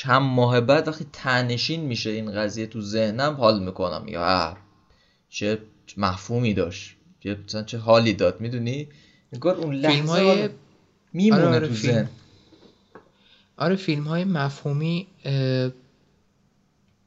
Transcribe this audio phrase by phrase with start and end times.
[0.00, 4.08] چند ماه بعد وقتی تنشین میشه این قضیه تو ذهنم حال می‌کنم.
[4.08, 4.56] یا
[5.28, 5.58] چه
[5.96, 8.88] مفهومی داشت؟ چه چه حالی داد؟ می‌دونی؟
[9.32, 10.48] انگار اون لحظه های...
[11.12, 12.08] میمونه آره, آره تو ذهن.
[13.56, 15.06] آره فیلم های مفهومی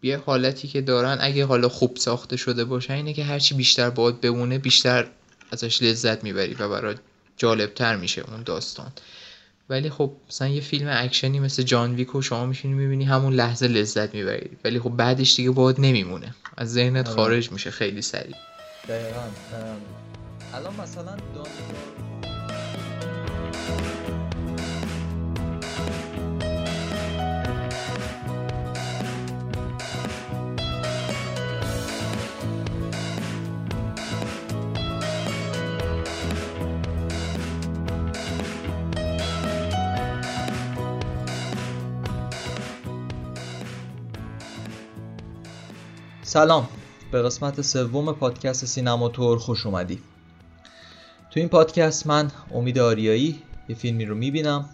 [0.03, 4.21] یه حالتی که دارن اگه حالا خوب ساخته شده باشه اینه که هرچی بیشتر باید
[4.21, 5.07] بمونه بیشتر
[5.51, 6.95] ازش لذت می‌بری و برای
[7.37, 8.91] جالبتر میشه اون داستان.
[9.69, 14.15] ولی خب مثلا یه فیلم اکشنی مثل جان ویکو شما میشینی می‌بینی همون لحظه لذت
[14.15, 16.35] می‌بری ولی خب بعدش دیگه باید نمیمونه.
[16.57, 17.15] از ذهنت آره.
[17.15, 18.35] خارج میشه خیلی سریع.
[18.89, 19.21] دقیقا
[20.53, 21.15] الان مثلا
[46.33, 46.67] سلام.
[47.11, 50.01] به قسمت سوم پادکست سینما تور خوش اومدی.
[51.31, 54.69] تو این پادکست من امید آریایی یه فیلمی رو می‌بینم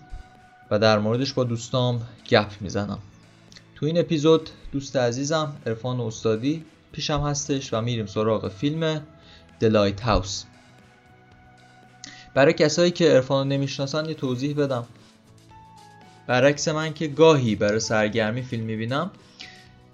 [0.72, 3.00] و در موردش با دوستام گپ می‌زنم.
[3.76, 9.02] تو این اپیزود دوست عزیزم ارفان استادی پیشم هستش و میریم سراغ فیلم
[9.60, 10.44] دلایت هاوس
[12.34, 14.86] برای کسایی که ارفان رو نمی‌شناسن یه توضیح بدم.
[16.28, 19.12] برعکس من که گاهی برای سرگرمی فیلم می‌بینم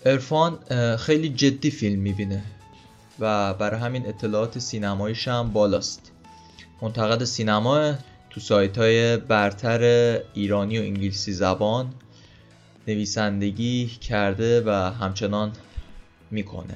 [0.06, 0.60] ارفان
[0.98, 2.44] خیلی جدی فیلم می‌بینه
[3.20, 6.12] و برای همین اطلاعات سینماییش هم بالاست.
[6.82, 7.94] منتقد سینما
[8.30, 9.82] تو سایت های برتر
[10.34, 11.94] ایرانی و انگلیسی زبان
[12.88, 15.52] نویسندگی کرده و همچنان
[16.32, 16.76] می‌کنه.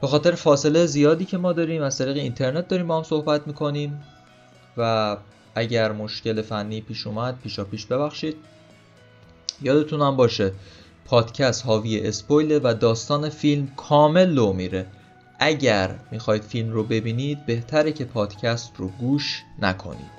[0.00, 4.02] به خاطر فاصله زیادی که ما داریم از طریق اینترنت داریم با هم صحبت می‌کنیم
[4.76, 5.16] و
[5.54, 8.36] اگر مشکل فنی پیش اومد پیشا پیش ببخشید.
[9.62, 10.52] یادتون باشه
[11.08, 14.86] پادکست حاوی اسپویل و داستان فیلم کامل لو میره.
[15.38, 20.18] اگر می‌خواید فیلم رو ببینید بهتره که پادکست رو گوش نکنید.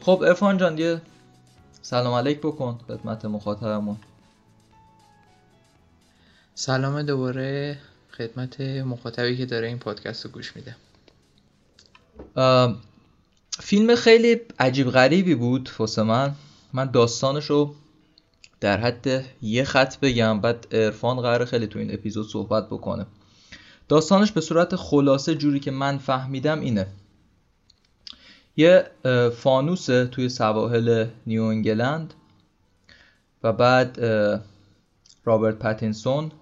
[0.00, 1.02] خب ارفان جان یه
[1.82, 3.96] سلام علیک بکن خدمت مخاطبمون.
[6.60, 7.78] سلام دوباره
[8.16, 10.76] خدمت مخاطبی که داره این پادکست رو گوش میده.
[13.50, 16.34] فیلم خیلی عجیب غریبی بود واسه من.
[16.72, 17.74] من داستانش رو
[18.60, 23.06] در حد یه خط بگم بعد ارفان قرار خیلی تو این اپیزود صحبت بکنه.
[23.88, 26.86] داستانش به صورت خلاصه جوری که من فهمیدم اینه.
[28.56, 28.86] یه
[29.36, 32.14] فانوس توی سواحل نیو انگلند
[33.42, 34.00] و بعد
[35.24, 36.32] رابرت پتینسون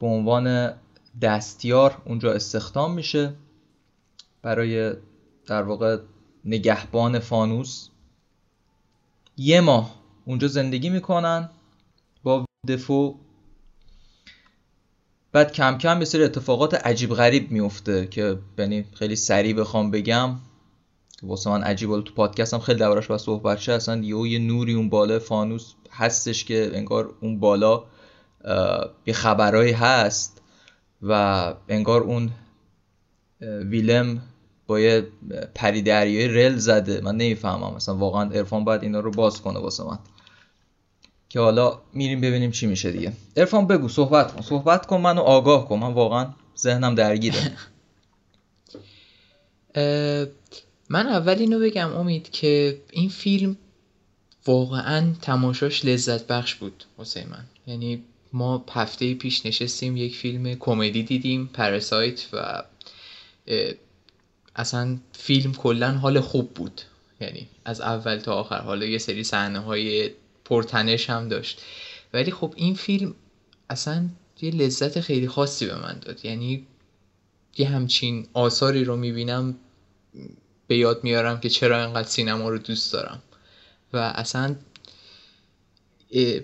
[0.00, 0.74] به عنوان
[1.22, 3.32] دستیار اونجا استخدام میشه
[4.42, 4.92] برای
[5.46, 5.98] در واقع
[6.44, 7.88] نگهبان فانوس.
[9.36, 9.94] یه ماه
[10.24, 11.50] اونجا زندگی می‌کنن
[12.22, 13.16] با دفو.
[15.32, 20.36] بعد کم کم به سری اتفاقات عجیب غریب میفته که یعنی خیلی سریع بخوام بگم.
[21.22, 23.72] واسه من عجیب تو پادکست هم خیلی دورش با صحبت شه.
[23.72, 27.84] اصلا یه نوری اون بالا فانوس هستش که انگار اون بالا
[29.06, 30.42] یه خبرهایی هست
[31.02, 32.30] و انگار اون
[33.40, 34.22] ویلم
[34.66, 35.06] با یه
[35.54, 37.00] پری دریای رل زده.
[37.00, 39.98] من نمی‌فهمم مثلا واقعا ارفان باید اینا رو باز کنه واسه من.
[41.28, 43.12] که حالا میریم ببینیم چی میشه دیگه.
[43.36, 44.42] ارفان بگو صحبت کن.
[44.42, 45.78] صحبت کن منو آگاه کن.
[45.78, 46.26] من واقعا
[46.58, 47.52] ذهنم درگیره.
[50.88, 53.56] من اول اینو بگم امید که این فیلم
[54.46, 57.44] واقعا تماشاش لذت بخش بود واسه من.
[57.66, 62.62] یعنی ما هفته پیش نشستیم یک فیلم کمدی دیدیم پرسایت و
[64.56, 66.80] اصلا فیلم کلا حال خوب بود.
[67.20, 70.10] یعنی از اول تا آخر حالا یه سری صحنه های
[70.44, 71.62] پرتنش هم داشت.
[72.12, 73.14] ولی خب این فیلم
[73.70, 74.08] اصلا
[74.40, 76.24] یه لذت خیلی خاصی به من داد.
[76.24, 76.66] یعنی
[77.58, 79.56] یه همچین آثاری رو می‌بینم
[80.66, 83.22] به یاد میارم که چرا اینقدر سینما رو دوست دارم.
[83.92, 84.56] و اصلا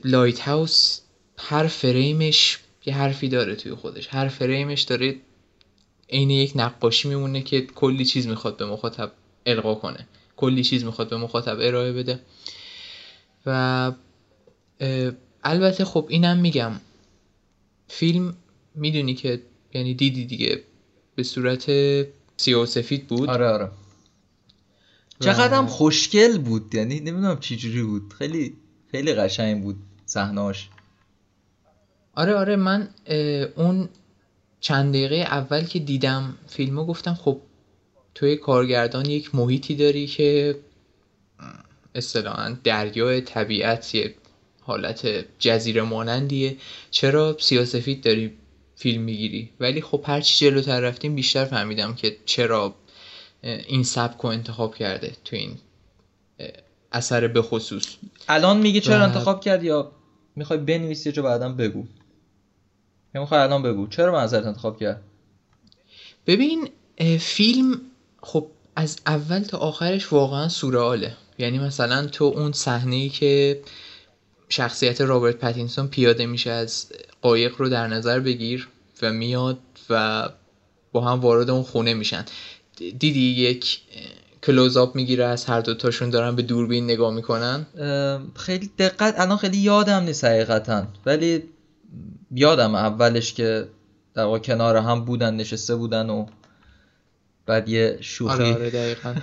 [0.05, 1.01] Lighthouse
[1.39, 4.09] هر فریمش یه حرفی داره توی خودش.
[4.11, 5.17] هر فریمش داره
[6.11, 9.13] عین یک نقاشی میمونه که کلی چیز می‌خواد به مخاطب
[9.47, 10.07] القا کنه.
[10.37, 12.21] کلی چیز می‌خواد به مخاطب ارائه بده.
[13.47, 13.93] و
[15.45, 16.73] البته خب اینم میگم.
[17.89, 18.37] فیلم
[18.75, 19.43] می‌دونی که
[19.75, 20.63] یعنی دیدی دیگه.
[21.15, 21.71] به صورت
[22.37, 23.31] سیاه و سفید بود.
[23.31, 23.71] آره آره.
[25.21, 26.75] چقدر خوشگل بود.
[26.75, 28.15] یعنی نمی‌دونم چی جوری بود.
[28.19, 28.57] خیلی
[28.91, 30.69] خیلی قشنگ بود صحناش
[32.17, 32.89] آره آره من
[33.57, 33.89] اون
[34.61, 37.41] چند دقیقه اول که دیدم فیلمو گفتم خب
[38.15, 40.57] توی کارگردان یک محیطی داری که
[41.95, 44.15] اصطلاحا دریای طبیعت یه
[44.61, 46.57] حالت جزیره مانندیه
[46.91, 48.33] چرا سیاسفید داری
[48.77, 52.75] فیلم می‌گیری؟ ولی خب هرچی جلوتر رفتیم بیشتر فهمیدم که چرا
[53.43, 55.59] این سبک رو انتخاب کرده تو این
[56.93, 57.87] اثر به خصوص
[58.29, 59.93] الان میگی چرا انتخاب کرد یا
[60.37, 61.87] می‌خوای بنویسی جو بعدا بگو؟
[63.17, 63.87] یا می‌خوای الان بگو.
[63.87, 65.03] چرا منظرت انتخاب کرد
[66.27, 66.69] ببین
[67.21, 67.81] فیلم
[68.23, 68.47] خب
[68.77, 73.61] از اول تا آخرش واقعا سورئاله یعنی مثلا تو اون صحنه ای که
[74.49, 76.87] شخصیت رابرت پتینسون پیاده میشه از
[77.23, 78.69] قایق رو در نظر بگیر
[79.03, 79.59] و میاد
[79.91, 80.29] و
[80.93, 82.25] با هم وارد اون خونه میشن.
[82.77, 83.81] دیدی یک
[84.43, 87.67] کلوزآپ می‌گیره از هر دوتاشون دارن به دوربین نگاه می‌کنن؟
[88.35, 90.87] خیلی دقت الان خیلی یادم نیست حقیقتا.
[91.07, 91.43] ولی
[92.31, 93.69] یادم اولش که
[94.15, 96.27] در واقع کنار هم بودن نشسته بودن و
[97.47, 98.33] بعد یه شوخی.
[98.33, 99.15] آره آره دقیقا.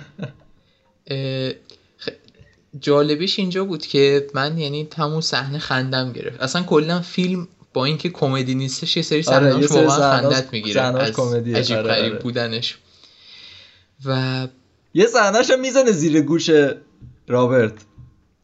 [2.80, 6.40] جالبیش اینجا بود که من یعنی همون صحنه خندم گرفت.
[6.40, 11.20] اصلا کلا فیلم با اینکه کمدی نیستش یه سری صحنه‌اش آره واقعا خندت می‌گیره از
[11.20, 11.88] عجیب آره.
[11.88, 12.22] غریب آره.
[12.22, 12.78] بودنش.
[14.04, 14.48] و
[14.94, 16.50] یه صحنهش می‌زنه زیر گوش
[17.28, 17.74] رابرت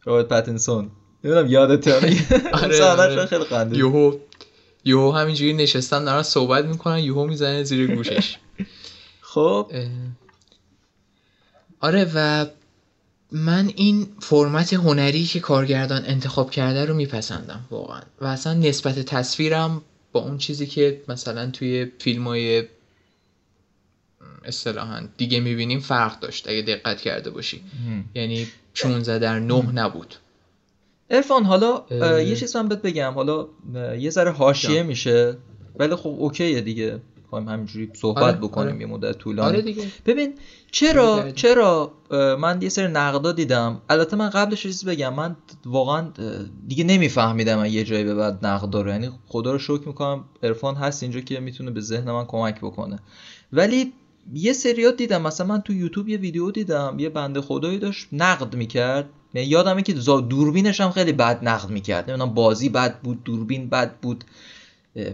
[0.03, 0.91] رابرت پاتینسون
[1.23, 1.87] نمی‌دونم یادت
[2.63, 3.25] آره آره.
[3.25, 4.17] خیلی خنده یهو
[4.85, 8.37] یهو همینجوری نشستن دارن صحبت می‌کنن یهو می‌زنه زیر گوشش.
[9.21, 9.71] خب.
[11.79, 12.45] آره و
[13.31, 18.01] من این فرمت هنری که کارگردان انتخاب کرده رو میپسندم واقعا.
[18.21, 19.81] و اصلا نسبت تصویرم
[20.11, 22.63] با اون چیزی که مثلا توی فیلم های
[24.45, 27.61] اصطلاحا دیگه می‌بینیم فرق داشت اگه دقت کرده باشی.
[28.15, 30.15] یعنی 16 در 9 نبود.
[31.11, 31.83] ارفان حالا
[32.19, 33.11] یه چیز من بهت بگم.
[33.15, 33.47] حالا
[33.99, 35.37] یه ذره حاشیه میشه
[35.79, 36.99] ولی خب اوکیه دیگه.
[37.23, 38.81] می‌خوایم همینجوری صحبت آره، بکنیم آره.
[38.81, 39.49] یه مدت طولانی.
[39.49, 39.83] آره دیگه.
[40.05, 40.33] ببین
[40.71, 41.91] چرا چرا
[42.39, 43.81] من یه سری نقدا دیدم.
[43.89, 45.13] البته من قبلش چیز بگم.
[45.13, 45.35] من
[45.65, 46.11] واقعا
[46.67, 48.89] دیگه نمیفهمیدم یه جایی به بعد نقد رو.
[48.89, 52.99] یعنی خدا رو شکر می‌کنم عرفان هست اینجا که می‌تونه به ذهن من کمک بکنه.
[53.53, 53.93] ولی
[54.33, 55.21] یه سریات دیدم.
[55.21, 56.95] مثلا من تو یوتیوب یه ویدیو دیدم.
[56.99, 59.09] یه بنده خدایی داشت نقد می‌کرد.
[59.33, 62.09] یادمه که دوربینش هم خیلی بد نقد می‌کرد.
[62.09, 64.23] نمی‌دونم بازی بد بود دوربین بد بود.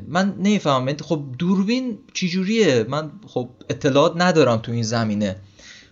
[0.07, 0.97] من نمی‌فهمم.
[0.97, 5.35] خب دوربین چجوریه؟ من خب اطلاعات ندارم تو این زمینه.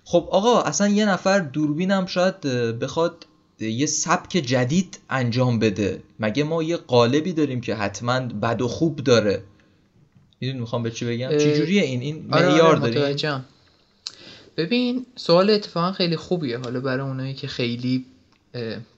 [0.04, 2.42] خب آقا اصلا یه نفر دوربینم شاید
[2.80, 3.26] بخواد
[3.60, 6.04] یه سبک جدید انجام بده.
[6.20, 9.44] مگه ما یه قالبی داریم که حتما بد و خوب داره؟
[10.42, 13.46] می‌دونی می‌خوام به چی بگم؟ چجوریه این این آره معیار آره داریم
[14.58, 18.06] ببین سوال اتفاقا خیلی خوبیه حالا برای اونایی که خیلی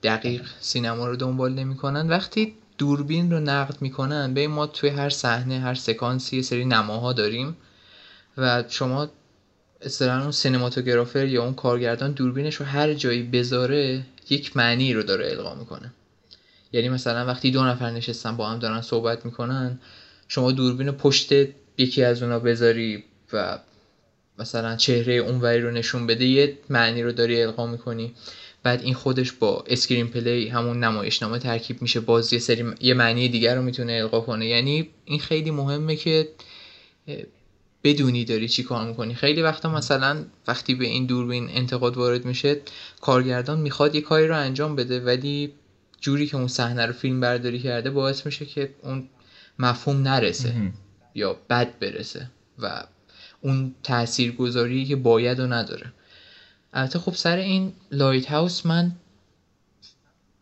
[0.03, 2.09] دقیق سینما رو دنبال نمی‌کنن.
[2.09, 7.13] وقتی دوربین رو نقد می‌کنن به ما توی هر صحنه هر سکانسی یه سری نماها
[7.13, 7.57] داریم
[8.37, 9.07] و شما
[9.81, 15.31] اصطلاحا اون سینماتوگرافر یا اون کارگردان دوربینش رو هر جایی بذاره یک معنی رو داره
[15.31, 15.91] القا می‌کنه.
[16.71, 19.79] یعنی مثلا وقتی دو نفر نشستن با هم دارن صحبت می‌کنن
[20.27, 21.31] شما دوربین پشت
[21.77, 23.03] یکی از اونا بذاری
[23.33, 23.59] و
[24.39, 28.13] مثلا چهره اونوری رو نشون بده یه معنی رو داری القا می‌کنی.
[28.63, 31.99] بعد این خودش با screenplay همون نمایشنامه ترکیب میشه.
[31.99, 34.47] باز یه سری یه معنی دیگر رو می‌تونه القا کنه.
[34.47, 36.29] یعنی این خیلی مهمه که
[37.83, 39.15] بدونی داری چی کار می‌کنی.
[39.15, 42.61] خیلی وقتا مثلا وقتی به این دوربین انتقاد وارد میشه
[43.01, 45.53] کارگردان می‌خواد یه کاری رو انجام بده ولی
[46.01, 49.09] جوری که اون صحنه رو فیلم برداری کرده باعث میشه که اون
[49.59, 50.53] مفهوم نرسه
[51.15, 52.29] یا بد برسه
[52.59, 52.83] و
[53.41, 55.93] اون تاثیرگذاری که باید و نداره.
[56.77, 58.91] البته خب سر این لایت هاوس من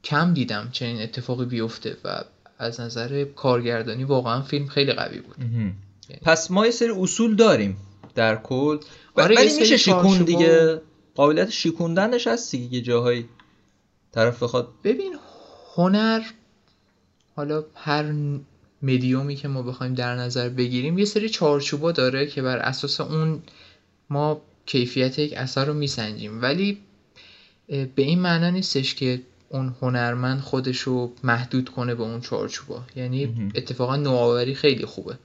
[0.04, 2.22] کم دیدم چنین اتفاقی بیفته و
[2.60, 5.36] از نظر کارگردانی واقعا فیلم خیلی قوی بود.
[5.40, 7.78] یعنی پس ما یه سری اصول داریم
[8.16, 8.78] در کل.
[9.16, 10.82] آره ولی میشه شیکون دیگه.
[11.16, 13.30] قابلیت شیکوندنش هست دیگه جاهایی
[14.12, 14.68] طرف بخواد.
[14.84, 15.16] ببین
[15.76, 16.22] هنر
[17.36, 18.14] حالا هر
[18.82, 23.42] مدیومی که ما بخوایم در نظر بگیریم یه سری چارچوبا داره که بر اساس اون
[24.10, 26.42] ما کیفیت یک اثر رو میسنجیم.
[26.42, 26.78] ولی
[27.68, 32.84] به این معنا نیستش که اون هنرمند خودش رو محدود کنه به اون چارچوبا.
[32.96, 35.18] یعنی اتفاقا نوآوری خیلی خوبه.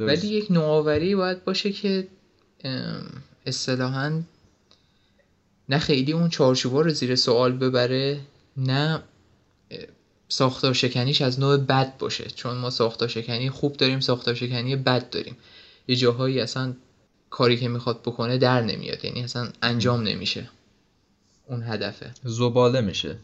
[0.00, 2.08] ولی یک نوآوری باید باشه که
[3.46, 4.22] اصطلاحا
[5.68, 8.20] نه خیلی اون چارچوبا رو زیر سوال ببره
[8.56, 9.02] نه
[10.28, 12.24] ساختار شکنیش از نوع بد باشه.
[12.24, 15.36] چون ما ساختار شکنی خوب داریم ساختار شکنی بد داریم.
[15.88, 16.74] یه جاهایی اصلا
[17.30, 19.04] کاری که می‌خواد بکنه در نمیاد.
[19.04, 20.50] یعنی اصلا انجام نمیشه.
[21.46, 22.10] اون هدفه.
[22.24, 23.18] زباله میشه.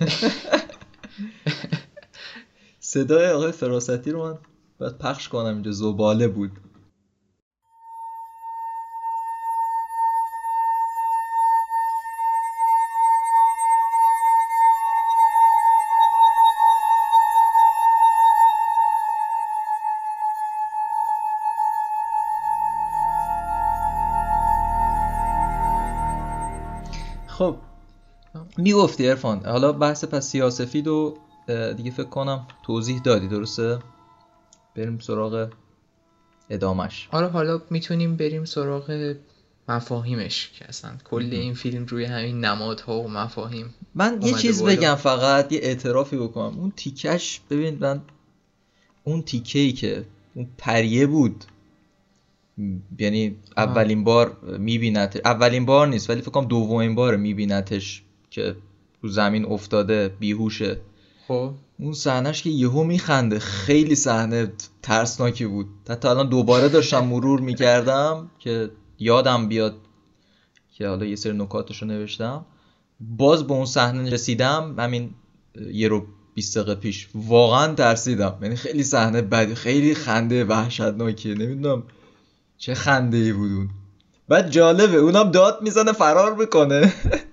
[2.80, 4.38] صدای آقای فراستی رو من
[4.78, 5.70] باید پخش کنم اینجا.
[5.70, 6.50] زباله بود.
[28.60, 31.18] می‌گفتی ارفان حالا بحث پس سیاسفید و
[31.76, 33.78] دیگه فکر کنم توضیح دادی درسته؟
[34.76, 35.48] بریم سراغ
[36.50, 39.14] ادامش آره حالا می‌تونیم بریم سراغ
[39.68, 44.76] مفاهیمش که اصلا کل این فیلم روی همین نمادها و مفاهیم من یه چیز بالا.
[44.76, 46.58] بگم فقط یه اعترافی بکنم.
[46.58, 48.02] اون تیکش ببین من
[49.04, 51.44] اون تیکه ای که اون پریه بود
[52.98, 58.56] یعنی اولین بار میبینت اولین بار نیست ولی فکر کنم دومین بار میبینتش که
[59.00, 60.80] رو زمین افتاده بیهوشه.
[61.28, 61.50] خب.
[61.78, 63.38] اون صحنهش که یهو میخنده.
[63.38, 65.66] خیلی صحنه ترسناکی بود.
[65.88, 69.76] حتی الان دوباره داشتم مرور می‌کردم که یادم بیاد
[70.72, 72.46] که حالا یه سری نکاتشو نوشتم.
[73.00, 74.74] باز به اون صحنه رسیدم.
[74.78, 75.10] همین
[75.72, 77.08] یه رو 20 دقیقه پیش.
[77.14, 78.38] واقعا ترسیدم.
[78.42, 81.82] یعنی خیلی صحنه بدی خیلی خنده وحشتناکیه نمی‌دونم
[82.58, 83.70] چه خنده ای بود اون.
[84.28, 86.92] بعد جالبه اونم داد می‌زنه فرار بکنه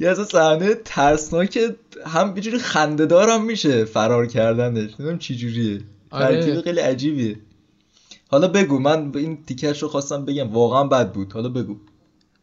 [0.00, 1.58] یه از صحنه ترسناک
[2.06, 4.90] هم یه جوری خنده هم میشه فرار کردنش.
[4.90, 5.80] نمی‌دونم چی جوریه.
[6.10, 6.62] آره.
[6.62, 7.36] خیلی عجیبیه.
[8.28, 10.52] حالا بگو من این تیکش رو خواستم بگم.
[10.52, 11.32] واقعا بد بود.
[11.32, 11.76] حالا بگو.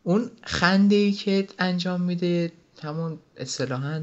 [0.04, 2.52] اون خنده ای که انجام میده
[2.84, 4.02] همون اصطلاحا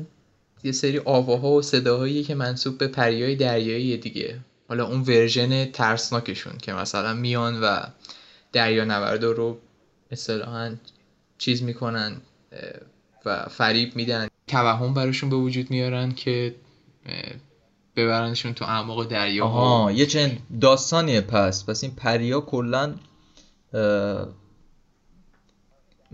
[0.65, 4.39] یه سری آواها و صداهایی که منصوب به پریای دریایی دیگه.
[4.69, 7.81] حالا اون ورژن ترسناکشون که مثلا میان و
[8.53, 9.59] دریا نوردا رو
[10.11, 10.75] اصطلاحا
[11.39, 12.17] چیز می‌کنن
[13.25, 14.29] و فریب میدن.
[14.47, 16.55] توهم براشون به وجود میارن که
[17.97, 21.65] ببرنشون تو اعماق دریا آها یه چند داستانیه پس.
[21.67, 22.95] پس این پریا کلا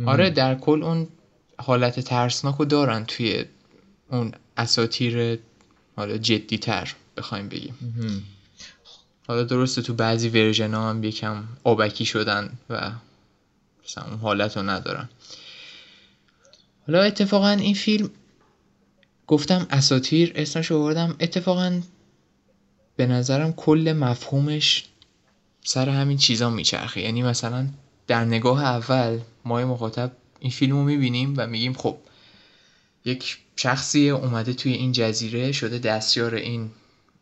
[0.06, 1.08] آره در کل اون
[1.58, 3.44] حالت ترسناک رو دارن توی
[4.10, 5.38] اون اساتیر
[5.96, 7.74] حالا جدی تر بخوایم بگیم.
[9.28, 12.90] حالا درسته تو بعضی ورژن ها هم یکم آبکی شدن و
[13.84, 15.08] مثلا اون حالت رو ندارن.
[16.88, 18.10] حالا اتفاقا این فیلم
[19.26, 21.80] گفتم اساتیر اسمش آوردم اتفاقا
[22.96, 24.84] به نظرم کل مفهومش
[25.64, 27.00] سر همین چیزا میچرخه.
[27.00, 27.68] یعنی مثلا
[28.06, 31.96] در نگاه اول ما مخاطب این فیلم رو می‌بینیم و میگیم خب
[33.04, 36.70] یک شخصی اومده توی این جزیره شده دستیار این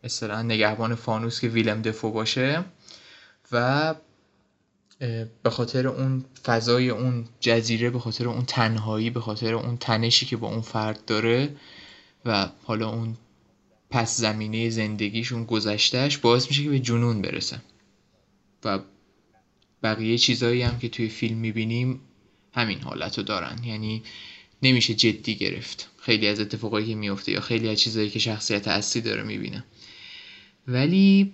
[0.04, 2.64] مثلا نگهبان فانوس که ویلم دفو باشه
[3.52, 3.94] و
[5.42, 10.36] به خاطر اون فضای اون جزیره به خاطر اون تنهایی به خاطر اون تنشی که
[10.36, 11.56] با اون فرد داره
[12.24, 13.16] و حالا اون
[13.90, 17.60] پس زمینه زندگیشون گذشتهش باعث میشه که به جنون برسه
[18.64, 18.78] و
[19.82, 22.00] بقیه چیزایی هم که توی فیلم می‌بینیم
[22.54, 23.64] همین حالت رو دارن.
[23.64, 24.02] یعنی
[24.62, 29.02] نمیشه جدی گرفت خیلی از اتفاقایی که میفته یا خیلی از چیزایی که شخصیت اصلی
[29.02, 29.64] داره می‌بینه.
[30.68, 31.32] ولی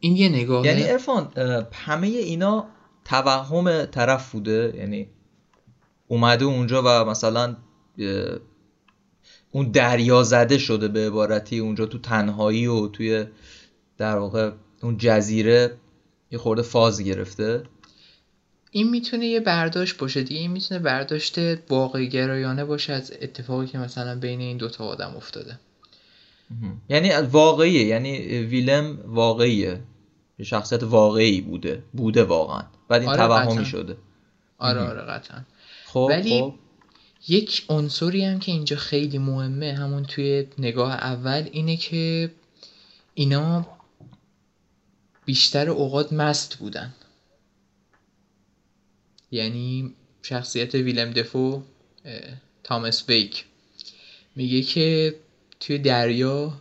[0.00, 1.32] این یه نگاه یعنی ارفان
[1.72, 2.66] همه اینا
[3.04, 4.74] توهم طرف بوده.
[4.76, 5.08] یعنی
[6.08, 7.56] اومده اونجا و مثلا
[9.50, 13.24] اون دریا زده شده به عبارتی اونجا تو تنهایی و توی
[13.98, 14.50] در واقع
[14.82, 15.76] اون جزیره
[16.30, 17.62] یه خورده فاز گرفته.
[18.70, 20.40] این می‌تونه یه برداشت باشه دیگه.
[20.40, 21.38] این می‌تونه برداشت
[21.68, 25.58] واقعی گرایانه باشه از اتفاقی که مثلا بین این دوتا آدم افتاده.
[26.88, 27.84] یعنی واقعیه.
[27.84, 29.80] یعنی ویلم واقعیه.
[30.44, 32.62] شخصیت واقعی بوده بوده واقعا.
[32.88, 33.96] بعد این آره توهمی شده.
[34.58, 35.44] آره آره قطعا.
[35.86, 36.54] خب ولی خب.
[37.28, 42.30] یک عنصری هم که اینجا خیلی مهمه همون توی نگاه اول اینه که
[43.14, 43.66] اینا
[45.24, 46.94] بیشتر اوقات مست بودن.
[49.30, 51.62] یعنی شخصیت ویلم دفو
[52.62, 53.44] تامس ویک.
[54.36, 55.14] میگه که
[55.60, 56.52] توی دریا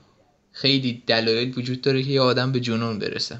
[0.51, 3.39] خیلی دلایل وجود داره که یه آدم به جنون برسه.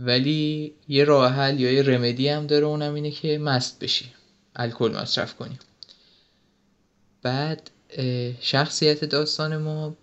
[0.00, 4.12] ولی یه راه حل یا یه رمدی هم داره اونم اینه که مست بشی.
[4.56, 5.58] الکل مصرف کنی.
[7.22, 7.70] بعد
[8.40, 9.96] شخصیت داستان ما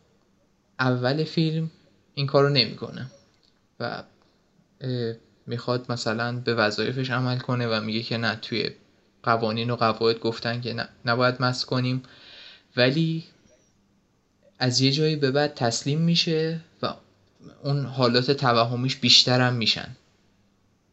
[0.80, 1.72] اول فیلم
[2.14, 3.12] این کارو نمی‌کنه
[3.80, 4.04] و
[5.48, 8.70] می‌خواد مثلا به وظایفش عمل کنه و میگه که نه توی
[9.24, 12.04] قوانین و قواعد گفتن که نه نباید مست کنیم.
[12.78, 13.24] ولی
[14.60, 16.94] از یه جایی به بعد تسلیم میشه و
[17.64, 19.96] اون حالات توهمیش بیشترم میشن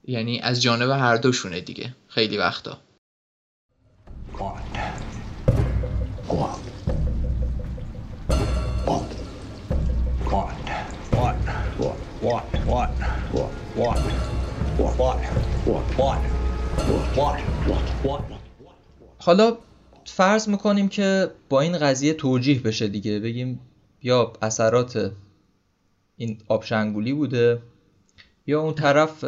[0.05, 2.79] یعنی از جانب هر دوشونه دیگه خیلی وقتا
[19.19, 19.57] حالا
[20.05, 23.61] فرض می‌کنیم که با این قضیه توجیه بشه دیگه بگیم
[24.03, 25.13] یا اثرات
[26.17, 27.59] این آبشنگولی بوده
[28.47, 29.25] یا اون طرف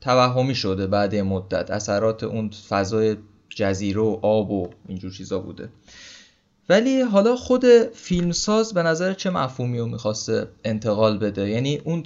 [0.00, 1.70] توهمی شده بعد مدت.
[1.70, 3.16] اثرات اون فضای
[3.48, 5.68] جزیره و آب و اینجور چیزا بوده.
[6.68, 12.02] ولی حالا خود فیلمساز به نظر چه مفهومی رو می‌خواسته انتقال بده؟ یعنی اون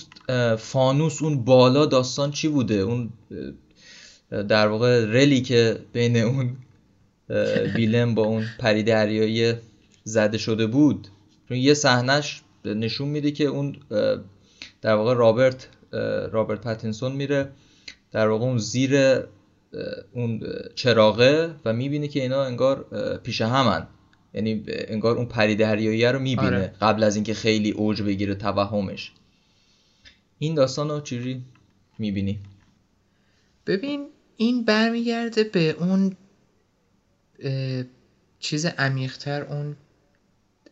[0.56, 3.10] فانوس اون بالا داستان چی بوده؟ اون
[4.30, 6.56] در واقع رلی که بین اون
[7.30, 9.54] اه، ویلم با اون پری دریایی
[10.04, 11.08] زده شده بود.
[11.48, 13.76] چون یه صحنهش نشون میده که اون
[14.82, 15.68] در واقع رابرت
[16.32, 17.48] رابرت پاتینسون میره
[18.12, 19.20] در واقع اون زیر
[20.12, 20.42] اون
[20.74, 22.84] چراغه و می‌بینه که اینا انگار
[23.22, 23.86] پیش همن
[24.34, 26.74] یعنی انگار اون پری دریایی رو می‌بینه آره.
[26.80, 29.12] قبل از اینکه خیلی اوج بگیره توهمش
[30.38, 31.42] این داستان رو چجوری
[31.98, 32.38] می‌بینی؟
[33.66, 36.16] ببین این برمیگرده به اون
[38.38, 39.76] چیز عمیقتر اون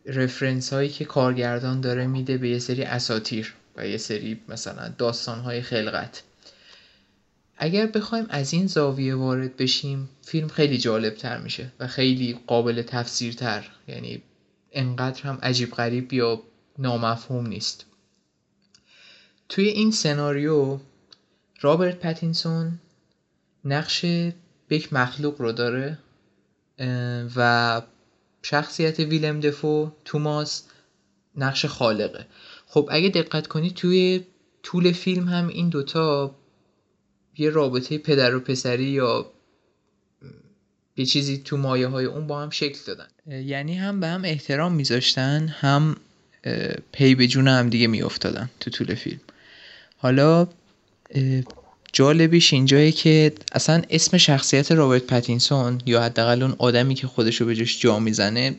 [0.07, 5.39] رفرنس هایی که کارگردان داره میده به یه سری اساتیر و یه سری مثلا داستان
[5.39, 6.23] های خلقت.
[7.57, 12.81] اگر بخوایم از این زاویه وارد بشیم فیلم خیلی جالب تر میشه و خیلی قابل
[12.81, 14.23] تفسیر تر یعنی
[14.71, 16.41] انقدر هم عجیب غریب یا
[16.79, 17.85] نامفهوم نیست.
[19.49, 20.79] توی این سناریو
[21.61, 22.79] رابرت پتینسون
[23.65, 24.05] نقش
[24.69, 25.97] یک مخلوق رو داره
[27.35, 27.81] و
[28.43, 30.63] شخصیت ویلم دفو توماس
[31.35, 32.25] نقش خالقه.
[32.67, 34.25] خب اگه دقت کنی توی
[34.63, 36.35] طول فیلم هم این دوتا
[37.37, 39.31] یه رابطه پدر و پسری یا
[40.97, 43.07] یه چیزی تو مایه های اون با هم شکل دادن.
[43.43, 45.95] یعنی هم به هم احترام میذاشتن هم
[46.91, 49.19] پی به جون هم دیگه میافتادن تو طول فیلم.
[49.97, 50.47] حالا
[51.93, 57.55] جالبیش اینجایه که اصلا اسم شخصیت رابرت پتینسون یا حداقل اون آدمی که خودشو به
[57.55, 58.55] جاش جا می‌زنه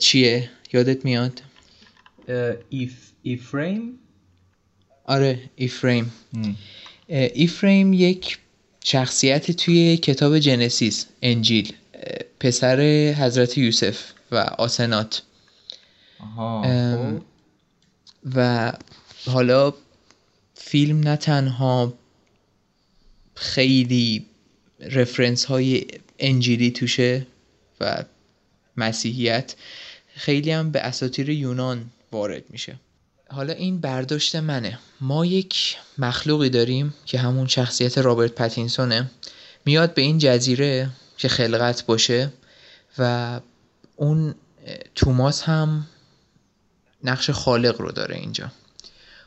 [0.00, 1.42] چیه؟ یادت میاد؟
[2.68, 3.98] ایف ایفریم؟
[5.04, 6.12] آره ایفریم.
[7.08, 8.38] ایفریم یک
[8.84, 11.72] شخصیت توی کتاب جنسیس انجیل.
[12.40, 12.80] پسر
[13.18, 15.22] حضرت یوسف و آسنات.
[16.20, 17.24] آها ام، خب.
[18.34, 18.72] و
[19.26, 19.74] حالا
[20.54, 21.94] فیلم نه تنها
[23.42, 24.26] خیلی
[24.80, 25.86] رفرنس های
[26.18, 27.26] انجیلی توشه
[27.80, 28.04] و
[28.76, 29.54] مسیحیت
[30.14, 32.76] خیلی هم به اساطیر یونان وارد میشه.
[33.28, 34.78] حالا این برداشت منه.
[35.00, 39.10] ما یک مخلوقی داریم که همون شخصیت رابرت پتینسونه.
[39.64, 42.32] میاد به این جزیره که خلقت باشه
[42.98, 43.40] و
[43.96, 44.34] اون
[44.94, 45.86] توماس هم
[47.04, 48.52] نقش خالق رو داره اینجا.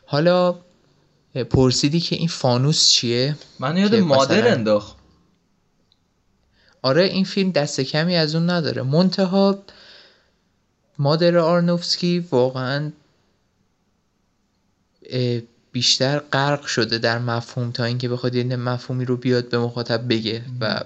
[0.05, 0.59] حالا
[1.43, 4.95] پرسیدی که این فانوس چیه؟ من یاد مادر مثلا- انداخت.
[6.81, 8.81] آره این فیلم دست کمی از اون نداره.
[8.81, 9.63] منتها
[10.97, 12.91] مادر آرنوفسکی واقعا
[15.71, 20.45] بیشتر غرق شده در مفهوم تا اینکه بخواد یه مفهومی رو بیاد به مخاطب بگه.
[20.61, 20.81] و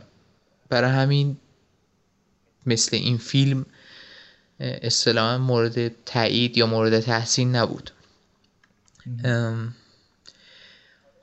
[0.70, 1.38] برای همین
[2.66, 3.66] مثل این فیلم
[4.60, 7.92] اصطلاحا مورد تایید یا مورد تحسین نبود.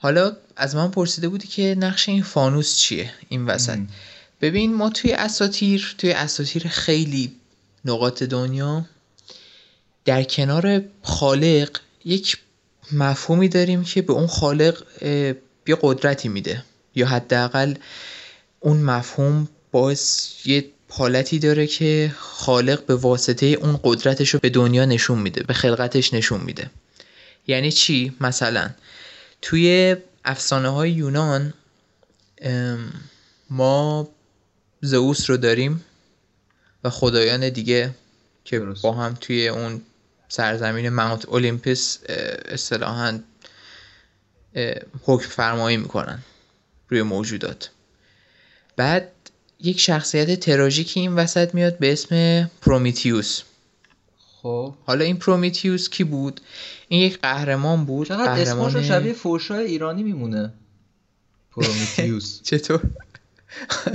[0.06, 3.78] حالا از من پرسیده بودی که نقش این فانوس چیه این وسط؟
[4.40, 7.32] ببین ما توی اساتیر توی اساتیر خیلی
[7.84, 8.84] نقاط دنیا
[10.04, 12.36] در کنار خالق یک
[12.92, 14.82] مفهومی داریم که به اون خالق
[15.66, 16.64] یه قدرتی میده.
[16.94, 17.74] یا حداقل
[18.60, 24.84] اون مفهوم باعث یه حالتی داره که خالق به واسطه اون قدرتش رو به دنیا
[24.84, 26.70] نشون میده به خلقتش نشون میده.
[27.46, 28.70] یعنی چی؟ مثلا
[29.42, 31.54] توی افسانه های یونان
[33.50, 34.08] ما
[34.80, 35.84] زئوس رو داریم
[36.84, 37.94] و خدایان دیگه
[38.44, 38.82] که درست.
[38.82, 39.82] با هم توی اون
[40.28, 41.98] سرزمین ماونت اولیمپس
[42.44, 43.20] اصطلاحا
[45.02, 46.18] حکم فرمایی می‌کنن
[46.88, 47.70] روی موجودات
[48.76, 49.12] بعد
[49.60, 53.42] یک شخصیت تراژیکی این وسط میاد به اسم پرومیتیوس
[54.46, 54.74] خب.
[54.86, 56.40] حالا این پرومیتیوس کی بود؟
[56.88, 58.06] این یک قهرمان بود.
[58.08, 60.52] چقدر اسمش قهرمان- شبیه فوشای ایرانی میمونه.
[61.50, 62.80] پرومیتیوس چطور؟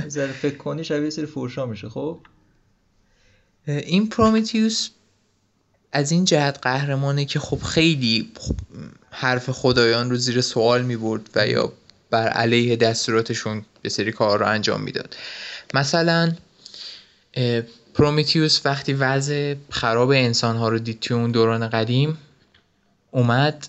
[0.08, 2.18] ذره فکر کنی شبیه یه سری فوشا میشه خب؟
[3.66, 4.90] این پرومیتیوس
[5.92, 8.54] از این جهت قهرمانه که خب خیلی خب
[9.10, 11.72] حرف خدایان رو زیر سوال می برد و یا
[12.10, 15.16] بر علیه دستوراتشون یه سری کار رو انجام می‌داد.
[15.74, 16.32] مثلا
[17.94, 22.18] پرومیتیوس وقتی وضع خراب انسان ها رو دید توی اون دوران قدیم
[23.10, 23.68] اومد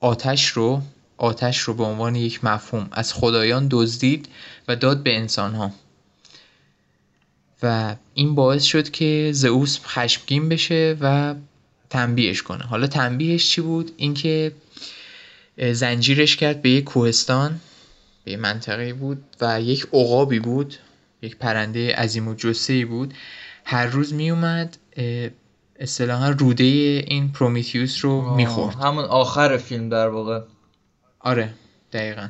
[0.00, 0.82] آتش رو
[1.16, 4.28] آتش رو به عنوان یک مفهوم از خدایان دزدید
[4.68, 5.72] و داد به انسانها.
[7.62, 11.34] و این باعث شد که زئوس خشمگین بشه و
[11.90, 12.64] تنبیهش کنه.
[12.64, 14.52] حالا تنبیهش چی بود؟ اینکه
[15.72, 17.60] زنجیرش کرد به یک کوهستان
[18.24, 20.76] یه منطقه بود و یک عقابی بود
[21.22, 23.14] یک پرنده عظیم و جثه‌ای بود
[23.64, 24.76] هر روز می اومد
[25.76, 28.76] اصطلاحا روده این پرومیتیوس رو می‌خورد.
[28.76, 30.40] همون آخر فیلم در واقع.
[31.20, 31.54] آره
[31.92, 32.28] دقیقا.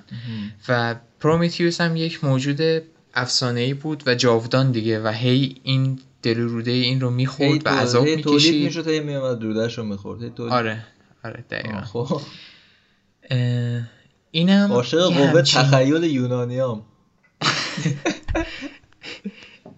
[0.69, 2.83] و پرومیتیوس هم یک موجود
[3.15, 7.69] افسانه‌ای بود و جاودان دیگه و هی این دل روده این رو هی می‌خورد و
[7.69, 8.65] عذاب هی می‌کشید.
[8.65, 10.23] می‌شد هی میومد رودش رو می‌خورد.
[10.23, 10.53] هی تولید.
[10.53, 10.85] آره
[11.25, 11.81] آره دقیقا.
[11.81, 12.21] خب.
[14.31, 16.83] اینم عاشق قوه تخیل یونانیام.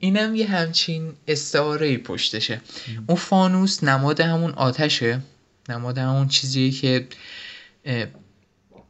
[0.05, 2.61] اینم یه همچین استعاره پشتشه.
[3.07, 5.21] اون فانوس نماد همون آتشه.
[5.69, 7.09] نماد همون چیزیه که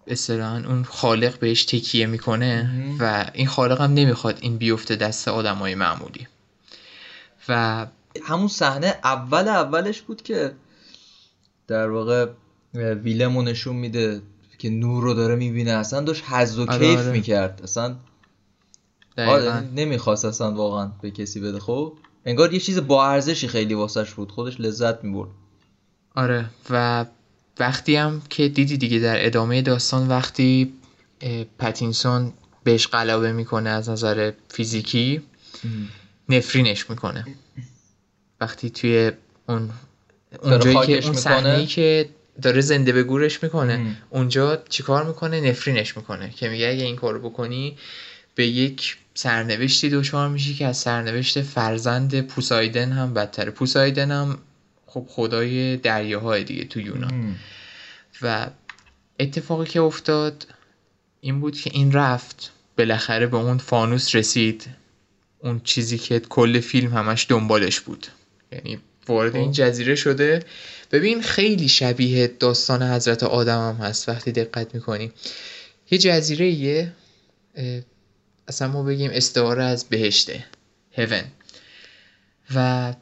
[0.06, 2.70] اصطلاحا اون خالق بهش تکیه می‌کنه.
[2.98, 6.26] و این خالق هم نمی‌خواد این بیفته دست آدمای معمولی.
[7.48, 7.86] و
[8.24, 10.52] همون صحنه اول اولش بود که
[11.68, 12.26] در واقع
[12.74, 14.22] ویلمو نشون میده
[14.58, 15.70] که نور رو داره می‌بینه.
[15.70, 17.10] اصلا داشت حز و آره، کیف آره.
[17.10, 17.60] می‌کرد.
[17.62, 17.96] اصلا
[19.18, 21.60] آره نمی‌خواست اصلا واقعا به کسی بده.
[21.60, 21.92] خب
[22.24, 24.32] انگار یه چیز با ارزشی خیلی واسش بود.
[24.32, 25.30] خودش لذت می‌برد.
[26.14, 27.06] آره و
[27.58, 30.72] وقتی هم که دیدی دیگه در ادامه داستان وقتی
[31.58, 32.32] پتینسون
[32.64, 35.22] بهش غلبه می‌کنه از نظر فیزیکی
[36.28, 37.24] نفرینش می‌کنه.
[38.40, 39.12] وقتی توی
[39.48, 39.70] اون
[40.42, 41.14] اونجایی که اون.
[41.14, 42.08] صحنه‌ای که
[42.42, 43.96] داره زنده به گورش می‌کنه ام.
[44.10, 46.30] اونجا چیکار می‌کنه؟ نفرینش می‌کنه.
[46.30, 47.76] که میگه اگه این کارو بکنی
[48.34, 53.50] به یک سرنوشتی دچار میشی که از سرنوشت فرزند پوسایدن هم بدتره.
[53.50, 54.38] پوسایدن هم
[54.86, 57.36] خب خدای دریاهای دیگه تو یونان
[58.22, 58.46] و
[59.20, 60.46] اتفاقی که افتاد
[61.20, 64.66] این بود که این رفت بالاخره به اون فانوس رسید.
[65.38, 68.06] اون چیزی که کل فیلم همش دنبالش بود.
[68.52, 70.44] یعنی وارد این جزیره شده.
[70.92, 75.12] ببین خیلی شبیه داستان حضرت آدم هم هست وقتی دقت می‌کنی.
[75.90, 76.92] یه جزیره یه
[78.48, 80.44] اصلا ما بگیم استعاره از بهشته.
[80.90, 81.24] هیون
[82.54, 82.94] و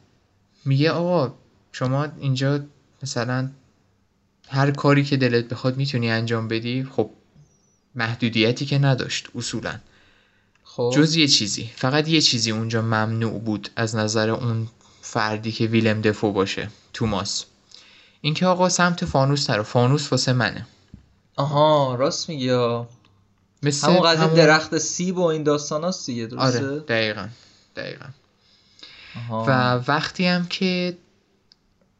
[0.64, 1.34] میگه آقا
[1.72, 2.60] شما اینجا
[3.02, 3.50] مثلا
[4.48, 7.10] هر کاری که دلت بخواد می‌تونی انجام بدی خب
[7.94, 9.74] محدودیتی که نداشت اصولا.
[10.64, 10.92] خب.
[10.96, 11.70] جز یه چیزی.
[11.76, 14.68] فقط یه چیزی اونجا ممنوع بود از نظر اون
[15.00, 17.44] فردی که ویلم دفو باشه توماس.
[18.20, 20.66] اینکه آقا سمت فانوس نرو فانوس واسه منه.
[21.36, 22.50] آها راست میگی
[23.62, 27.28] مثل همون قضیه همون- درخت سیب و این داستان هست دیگه درسته؟ آره دقیقا
[27.76, 28.06] دقیقا.
[29.16, 29.44] آها.
[29.48, 29.50] و
[29.88, 30.96] وقتی هم که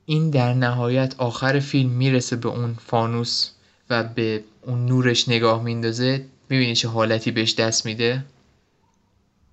[0.06, 3.50] این در نهایت آخر فیلم می‌رسه به اون فانوس
[3.90, 8.24] و به اون نورش نگاه میندازه می‌بینی چه حالتی بهش دست میده؟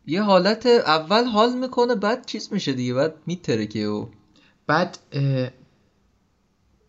[0.05, 4.05] یه حالت اول حال می‌کنه بعد چیز میشه دیگه بعد میترکه و
[4.67, 4.97] بعد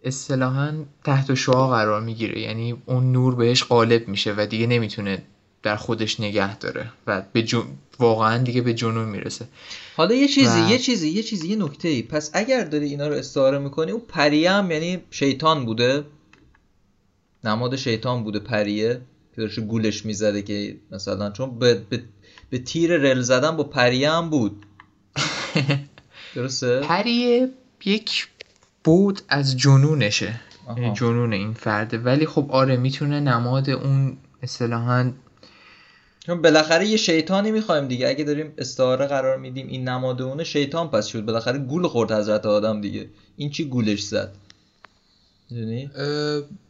[0.04, 2.40] اصطلاحا تحت شعا قرار می‌گیره.
[2.40, 5.22] یعنی اون نور بهش غالب میشه و دیگه نمی‌تونه
[5.62, 7.62] در خودش نگه داره و به جن...
[7.98, 9.48] واقعا دیگه به جنون می‌رسه.
[9.96, 13.08] حالا یه چیزی و- یه چیزی یه چیزی یه نکته ای پس اگر داری اینا
[13.08, 16.04] رو استعاره می‌کنی اون پریه هم یعنی شیطان بوده.
[17.44, 19.00] نماد شیطان بوده پریه
[19.36, 22.02] که داشته گولش می‌زده که مثلا چون به, به,
[22.50, 24.66] به تیر رل زدن با پریه هم بود.
[26.34, 27.48] درسته؟ پریه
[27.84, 28.28] یک
[28.88, 30.40] بود از جنونشه.
[30.66, 30.80] آها.
[30.80, 31.98] یعنی جنون این فرده.
[31.98, 35.12] ولی خب آره می‌تونه نماد اون اصطلاحا
[36.26, 38.08] چون بالاخره یه شیطانی می‌خوایم دیگه.
[38.08, 41.24] اگه داریم استعاره قرار میدیم این نماد اونه شیطان پس شد.
[41.24, 43.08] بالاخره گول خورد حضرت آدم دیگه.
[43.36, 44.34] این چی گولش زد؟
[45.50, 45.90] می‌دونی؟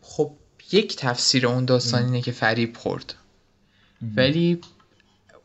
[0.03, 0.33] خب
[0.73, 3.15] یک تفسیر اون داستان اینه که فریب خورد.
[4.17, 4.61] ولی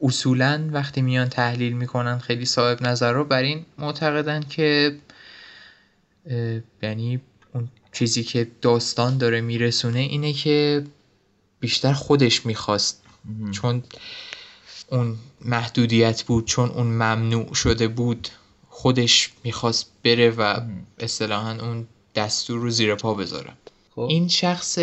[0.01, 4.97] اصولا وقتی میان تحلیل می‌کنن خیلی صاحب نظر رو بر این معتقدن که
[6.81, 7.21] یعنی
[7.53, 10.83] اون چیزی که داستان داره میرسونه اینه که
[11.59, 13.03] بیشتر خودش می‌خواست.
[13.51, 13.83] چون
[14.89, 18.27] اون محدودیت بود چون اون ممنوع شده بود
[18.69, 20.61] خودش می‌خواست بره و
[20.99, 23.53] اصطلاحا اون دستور رو زیر پا بذاره.
[23.95, 24.01] خب.
[24.01, 24.79] این شخص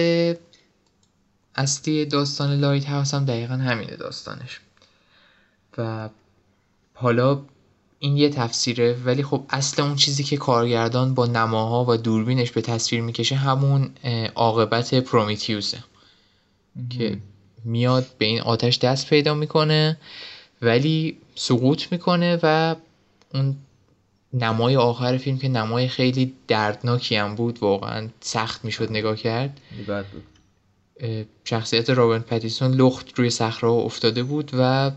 [1.55, 4.61] اصلی داستان لایت هاوس هم دقیقا همینه داستانش.
[5.79, 6.09] و
[6.95, 7.43] حالا
[8.03, 12.61] این یه تفسیره ولی خب اصل اون چیزی که کارگردان با نماها و دوربینش به
[12.61, 13.91] تصویر می‌کشه همون
[14.35, 15.85] عاقبت پرومیتیوسه.
[16.91, 17.19] که
[17.65, 19.97] میاد به این آتش دست پیدا می‌کنه
[20.63, 22.77] ولی سقوط می‌کنه و
[23.35, 23.57] اون
[24.33, 29.61] نمای آخر فیلم که نمای خیلی دردناکی هم بود واقعا سخت می‌شد نگاه کرد.
[29.89, 30.25] بد بود.
[31.45, 34.91] شخصیت رابرت پتیسون لخت روی صخره افتاده بود و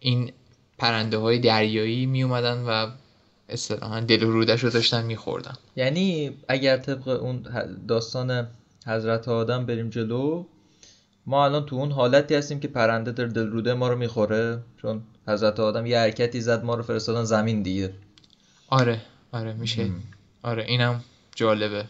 [0.00, 0.32] این
[0.80, 2.90] پرنده های دریایی می اومدن و
[3.48, 5.54] اصطلاحا دل و رودش رو داشتن میخوردن.
[5.76, 7.46] یعنی اگر طبق اون
[7.88, 8.48] داستان
[8.86, 10.44] حضرت آدم بریم جلو
[11.26, 15.60] ما الان تو اون حالتی هستیم که پرنده در دلروده ما رو می‌خوره چون حضرت
[15.60, 17.94] آدم یه حرکتی زد ما رو فرستادن زمین دیگه.
[18.68, 19.00] آره
[19.32, 19.90] آره میشه.
[20.42, 21.84] آره اینم جالبه.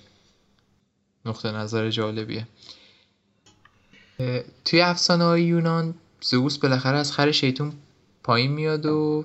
[1.26, 2.46] نقطه نظر جالبیه.
[4.64, 7.72] توی افسانه های یونان زئوس بالاخره از خر شیطون
[8.30, 9.24] پایین میاد و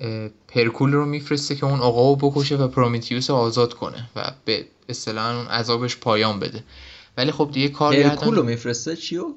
[0.00, 4.32] اه، هرکول رو میفرسته که اون آقا رو بکشه و پرومیتیوس رو آزاد کنه و
[4.44, 6.64] به اصطلاح اون عذابش پایان بده.
[7.16, 9.34] ولی خب دیگه کار هرکول رو میفرسته؟ چیو؟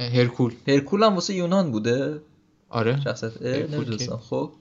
[0.00, 0.54] هرکول.
[0.68, 2.20] هرکول هم واسه یونان بوده؟
[2.68, 3.02] آره.
[3.40, 4.16] نمی‌دونستم.
[4.16, 4.52] خب.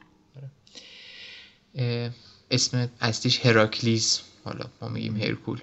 [1.75, 2.09] اه،
[2.51, 5.59] اسم اصلیش هراکلیز حالا ما میگیم هرکول.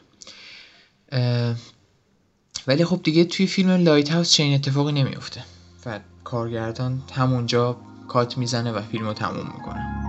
[2.67, 5.45] ولی خب دیگه توی فیلم لایت هاوس چنین اتفاقی نمیفته
[5.87, 7.77] و کارگردان همونجا
[8.09, 10.04] کات می‌زنه و فیلم رو تموم می‌کنه.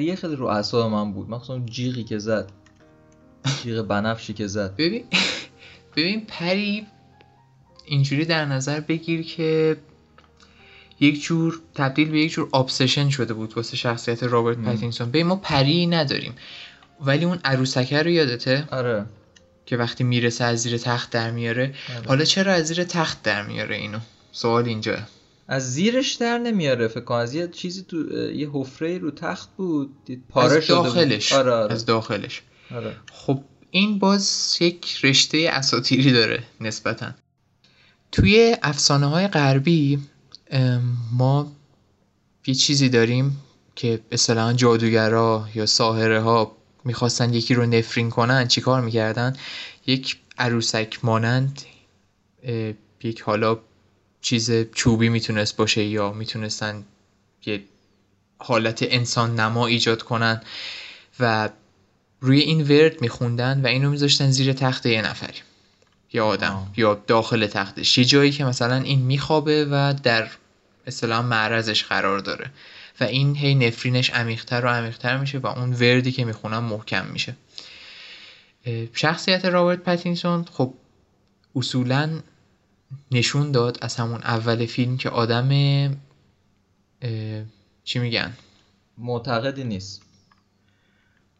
[0.00, 1.30] پریه خیلی رو اعصاب من بود.
[1.30, 2.50] مخصوصا جیغی که زد
[3.62, 4.76] جیغ بنفشی که زد.
[4.76, 5.04] ببین
[5.96, 6.86] ببین پری
[7.86, 9.76] اینجوری در نظر بگیر که
[11.00, 15.08] یک جور تبدیل به یک جور ابسشن شده بود واسه شخصیت رابرت پتینسون.
[15.08, 16.34] ببین ما پری نداریم.
[17.00, 19.06] ولی اون عروسکه رو یادته؟ آره.
[19.66, 21.74] که وقتی می‌رسه از زیر تخت در میاره.
[21.96, 22.08] آره.
[22.08, 23.98] حالا چرا از زیر تخت در میاره اینو؟
[24.32, 24.96] سوال اینجا.
[25.50, 27.18] از زیرش در نمیاره فکر کنم.
[27.18, 29.90] از یه چیزی تو یه حفره رو تخت بود.
[30.28, 30.84] پاره از شده بود.
[30.84, 31.32] داخلش.
[31.32, 32.42] آره آره, از داخلش.
[32.74, 32.96] آره.
[33.12, 37.10] خب این باز یک رشته اساتیری داره نسبتا.
[38.12, 39.98] توی افسانه های غربی
[41.12, 41.52] ما
[42.46, 43.42] یه چیزی داریم
[43.76, 49.36] که اصطلاحا جادوگرا یا ساحره ها می‌خواستن یکی رو نفرین کنن چیکار می‌کردن؟
[49.86, 51.62] یک عروسک مانند
[53.02, 53.58] یک حالا
[54.20, 56.84] چیز چوبی می‌تونست باشه یا می‌تونستن
[57.46, 57.62] یه
[58.38, 60.42] حالت انسان نما ایجاد کنن
[61.20, 61.48] و
[62.20, 65.38] روی این ورد میخوندن و اینو میذاشتن زیر تخت یه نفری.
[66.12, 66.68] یا آدم آه.
[66.76, 70.30] یا داخل تختش یه جایی که مثلا این میخوابه و در
[70.86, 72.50] اصطلاح معرضش قرار داره.
[73.00, 77.36] و این هی نفرینش عمیقتر و عمیقتر میشه و اون وردی که می‌خونن محکم میشه.
[78.94, 80.74] شخصیت رابرت پتینسون خب
[81.56, 82.20] اصولا
[83.10, 85.50] نشون داد از همون اول فیلم که آدم
[87.02, 87.42] اه،
[87.84, 88.32] چی میگن؟
[88.98, 90.02] معتقدی نیست.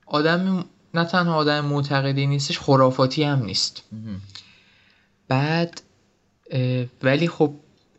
[0.07, 3.83] آدم نه تنها آدم معتقدی نیستش خرافاتی هم نیست.
[5.29, 5.83] بعد
[6.51, 7.55] اه، ولی خب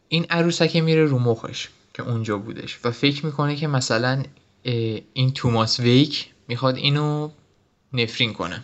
[0.07, 4.23] این عروسکه میره رو مخش که اونجا بودش و فکر می‌کنه که مثلا
[5.13, 7.29] این توماس ویک می‌خواد اینو
[7.93, 8.63] نفرین کنه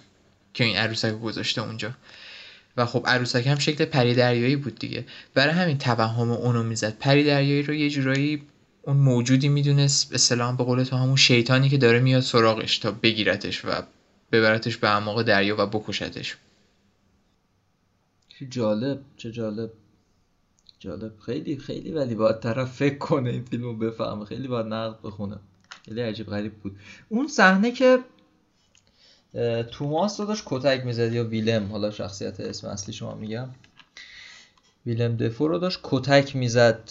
[0.53, 1.93] که این عروسک گذاشته اونجا.
[2.77, 5.05] و خب عروسک هم شکل پری دریایی بود دیگه.
[5.33, 6.97] برای همین توهم اونو می‌زد.
[6.99, 8.41] پری دریایی رو یه جورایی
[8.81, 13.65] اون موجودی می‌دونست اصطلاحا به قول تو همون شیطانی که داره میاد سراغش تا بگیرتش
[13.65, 13.69] و
[14.31, 16.37] ببرتش به اعماق دریا و بکشتش.
[18.49, 19.71] جالب چه جالب.
[20.79, 21.11] جالب.
[21.25, 24.25] خیلی خیلی ولی باید طرف فکر کنه این فیلمو بفهمه.
[24.25, 25.37] خیلی باید نقد بخونه.
[25.85, 26.79] خیلی عجیب غریب بود.
[27.09, 27.99] اون صحنه که
[29.71, 33.49] توماس داشت کتک می‌زد یا ویلم؟ حالا شخصیت اسم اصلی شما میگم.
[34.85, 36.89] ویلم دفو رو داشت کتک می‌زد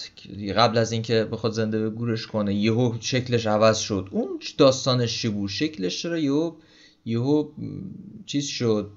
[0.57, 2.55] قبل از اینکه بخواد زنده به گورش کنه.
[2.55, 4.09] یهو شکلش عوض شد.
[4.11, 6.55] اون داستانش چی بود؟ شکلش چرا؟ یهو
[7.05, 7.49] یهو
[8.27, 8.91] چیز شد.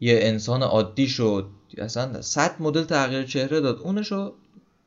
[0.00, 1.46] یه انسان عادی شد.
[1.78, 3.78] اصلا صد مدل تغییر چهره داد.
[3.78, 4.34] اونشو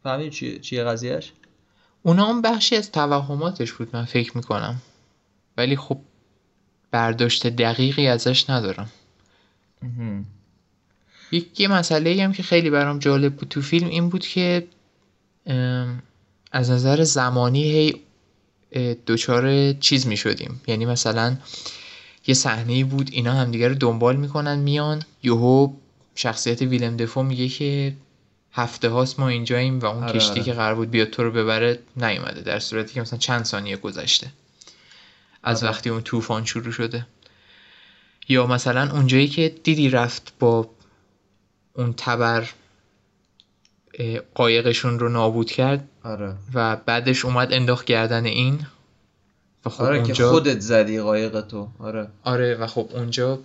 [0.03, 1.33] فهمید چیه چیه قضیهش
[2.03, 4.81] اونا هم بخشی از توهماتش بود من فکر می‌کنم.
[5.57, 5.99] ولی خب
[6.91, 8.89] برداشت دقیقی ازش ندارم.
[11.31, 14.67] یک یه مسئله هم که خیلی برام جالب بود تو فیلم این بود که
[16.51, 17.95] از نظر زمانی هی
[18.71, 21.37] اه، دچار چیز می شدیم یعنی مثلا
[22.27, 25.73] یه صحنه بود اینا همدیگه رو دنبال می‌کنن میان یهو
[26.15, 27.95] شخصیت ویلم دفو میگه که
[28.53, 30.43] هفته هاست ما اینجاییم و اون آره، کشتی آره.
[30.43, 34.27] که قرار بود بیاد تو رو ببره نیومده در صورتی که مثلا چند ثانیه گذشته.
[35.43, 35.63] از.
[35.63, 37.05] وقتی اون طوفان شروع شده
[38.29, 40.69] یا مثلا اونجایی که دیدی رفت با
[41.73, 42.49] اون تبر
[44.35, 48.65] قایقشون رو نابود کرد آره و بعدش اومد انداخت گردن این
[49.65, 53.39] و خب آره که اونجا خودت زدی قایق تو آره آره و خب اونجا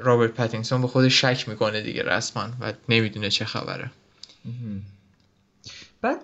[0.00, 3.90] رابرت پتینسون به خودش شک می‌کنه دیگه رسما و نمی‌دونه چه خبره.
[6.00, 6.18] بعد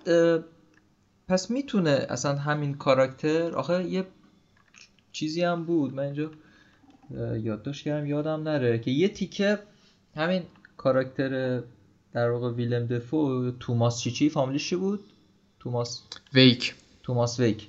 [1.28, 4.04] پس می‌تونه اصلا همین کاراکتر آخه یه
[5.12, 5.94] چیزی هم بود.
[5.94, 6.30] من اینجا
[7.36, 9.58] یادداشت کردم یادم نره که یه تیکه
[10.16, 10.42] همین
[10.76, 11.62] کاراکتر
[12.12, 15.00] در واقع ویلم دفو توماس چی چی فامیلیش چی بود؟
[15.60, 16.02] توماس
[16.34, 16.74] ویک.
[17.02, 17.68] توماس ویک.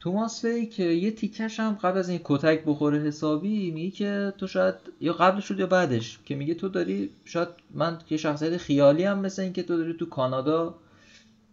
[0.00, 4.74] توماس ویک یه تیکش هم قبل از این کتک بخوره حسابی میگه که تو شاید
[5.00, 9.18] یا قبلش شد یا بعدش که میگه تو داری شاید من که شخصیت خیالی هم
[9.18, 10.74] مثل این که تو داری تو کانادا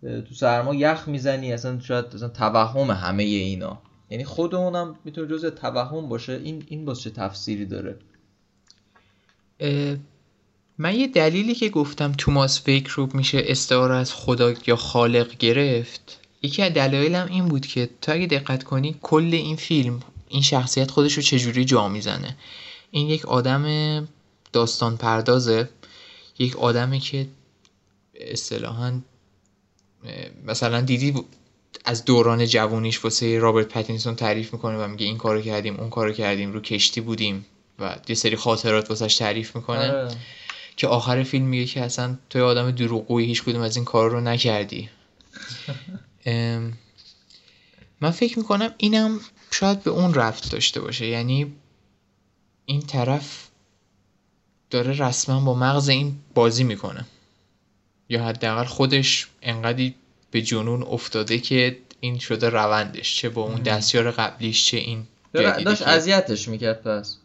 [0.02, 3.82] تو سرما یخ می‌زنی اصلا شاید اصلا توهم همه اینا.
[4.10, 6.34] یعنی خود اونم می‌تونه جزء توهم باشه.
[6.34, 7.98] این این باز چه تفسیری داره؟
[10.78, 16.20] من یه دلیلی که گفتم توماس ویک رو میشه استعاره از خدا یا خالق گرفت
[16.42, 20.92] یکی از دلایلم این بود که تو اگه دقت کنی کل این فیلم این شخصیت
[20.92, 22.38] خودش رو چجوری جا می‌زنه؟
[22.92, 24.08] این یک آدم
[24.54, 25.70] داستان پردازه
[26.40, 27.28] یک آدمی که
[28.16, 29.00] اصطلاحا
[30.46, 31.14] مثلا دیدی
[31.86, 36.12] از دوران جوونیش واسه رابرت پتینسون تعریف می‌کنه و میگه این کارو کردیم اون کارو
[36.12, 37.46] کردیم رو کشتی بودیم
[37.80, 39.92] و یه سری خاطرات واسش تعریف می‌کنه.
[39.92, 40.16] آره.
[40.78, 44.22] که آخر فیلم میگه که اصلا توی آدم دروغگویی هیچ کدوم از این کار رو
[44.22, 44.90] نکردی.
[48.02, 49.20] من فکر می‌کنم اینم
[49.52, 51.08] شاید به اون رفت داشته باشه.
[51.08, 51.54] یعنی
[52.66, 53.48] این طرف
[54.70, 57.06] داره رسما با مغز این بازی می‌کنه.
[58.10, 59.96] یا حداقل خودش انقدی
[60.36, 65.82] به جنون افتاده که این شده روندش چه با اون دستیار قبلیش چه این داشت
[65.88, 67.18] اذیتش می‌کرد پس.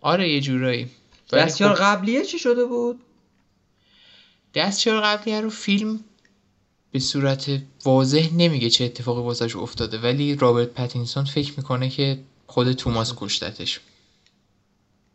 [0.00, 0.90] آره یه جورایی.
[1.32, 3.00] دستیار خب- قبلیه چی شده بود؟
[4.54, 6.00] دستیار قبلی رو فیلم
[6.92, 7.50] به صورت
[7.84, 13.80] واضح نمیگه چه اتفاقی واسش افتاده ولی رابرت پتینسون فکر می‌کنه که خود توماس کشتتش.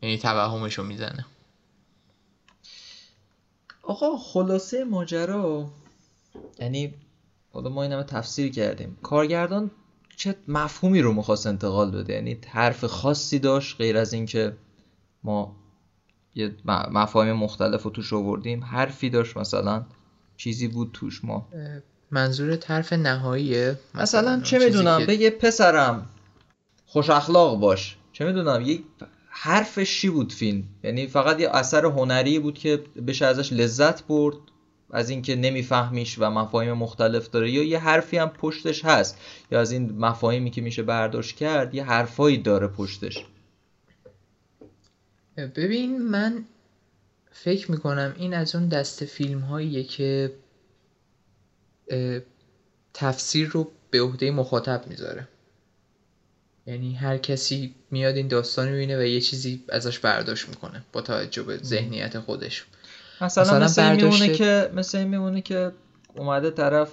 [0.01, 1.25] یعنی توهمش رو می‌زنه.
[3.81, 5.69] آقا خلاصه ماجرا
[6.59, 6.93] یعنی
[7.53, 8.97] حالا ما این همه تفسیر کردیم.
[9.03, 9.71] کارگردان
[10.15, 14.53] چه مفهومی رو می‌خواست انتقال بده؟ یعنی حرف خاصی داشت غیر از اینکه
[15.23, 15.55] ما
[16.35, 18.63] یه مفاهیم مختلف رو توش آوردیم.
[18.63, 19.85] حرفی داشت مثلا
[20.37, 21.47] چیزی بود توش ما.
[22.11, 26.09] منظور طرف نهاییه؟ مثلا اون چه می‌دونم که- بگه پسرم
[26.85, 27.97] خوش اخلاق باش.
[28.13, 28.83] چه می‌دونم یک
[29.29, 34.37] حرفش چی بود فیلم؟ یعنی فقط یه اثر هنری بود که بشه ازش لذت برد؟
[34.93, 39.17] از اینکه نمیفهمیش و مفاهیم مختلف داره یا یه حرفی هم پشتش هست
[39.51, 43.25] یا از این مفاهیمی که میشه برداشت کرد یه حرفایی داره پشتش.
[45.37, 46.45] ببین من
[47.31, 50.33] فکر می‌کنم این از اون دست فیلم هاییه که
[52.93, 55.27] تفسیر رو به عهده مخاطب می‌ذاره.
[56.67, 61.01] یعنی هر کسی میاد این داستان رو می‌بینه و یه چیزی ازش برداشت می‌کنه با
[61.01, 62.65] توجه به ذهنیت خودش.
[63.23, 65.71] مثلا, مثلا مثل این میمونه که مثل این میمونه که
[66.17, 66.91] اومده طرف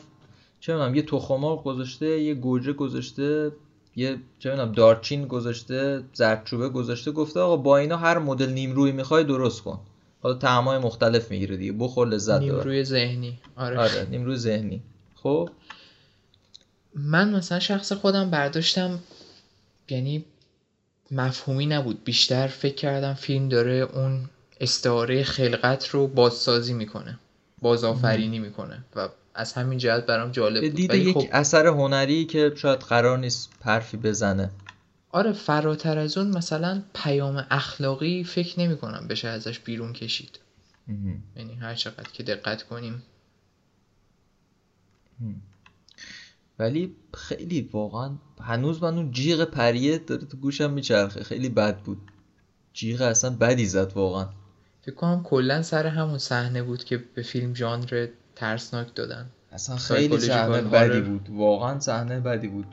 [0.60, 3.52] چه می‌دونم یه تخم‌مرغ گذاشته یه گوجه گذاشته
[3.96, 9.24] یه چه می‌دونم دارچین گذاشته زردچوبه گذاشته گفته آقا با اینا هر مدل نیمرویی می‌خوای
[9.24, 9.80] درست کن.
[10.22, 12.44] حالا طعمای مختلف می‌گیره دیگه بخور لذت ببر.
[12.44, 13.38] نیمروی ذهنی.
[13.56, 13.78] آره.
[13.78, 14.82] آره نیمروی ذهنی.
[15.14, 15.48] خب؟
[16.94, 18.98] من مثلا شخص خودم برداشتم
[19.88, 20.24] یعنی
[21.10, 22.04] مفهومی نبود.
[22.04, 24.20] بیشتر فکر کردم فیلم داره اون
[24.60, 27.18] استعاره خلقت رو بازسازی می‌کنه
[27.62, 30.76] بازآفرینی می‌کنه و از همین جهت برام جالب به بود.
[30.76, 34.50] دید یک خب اثر هنری که شاید قرار نیست پرفی بزنه.
[35.10, 40.38] آره فراتر از اون مثلا پیام اخلاقی فکر نمی کنم بشه ازش بیرون کشید.
[41.36, 43.02] یعنی هر چقدر که دقت کنیم.
[46.58, 51.22] ولی خیلی واقعا هنوز من اون جیغ پریه داره تو گوشم میچرخه.
[51.22, 51.98] خیلی بد بود.
[52.72, 54.28] جیغ اصلا بدی زد واقعا.
[54.82, 58.06] فکر کنم کلا سر همون صحنه بود که به فیلم ژانر
[58.36, 59.26] ترسناک دادن.
[59.52, 60.74] اصلا خیلی صحنه horror.
[60.74, 61.28] بدی بود.
[61.30, 62.66] واقعا صحنه بدی بود.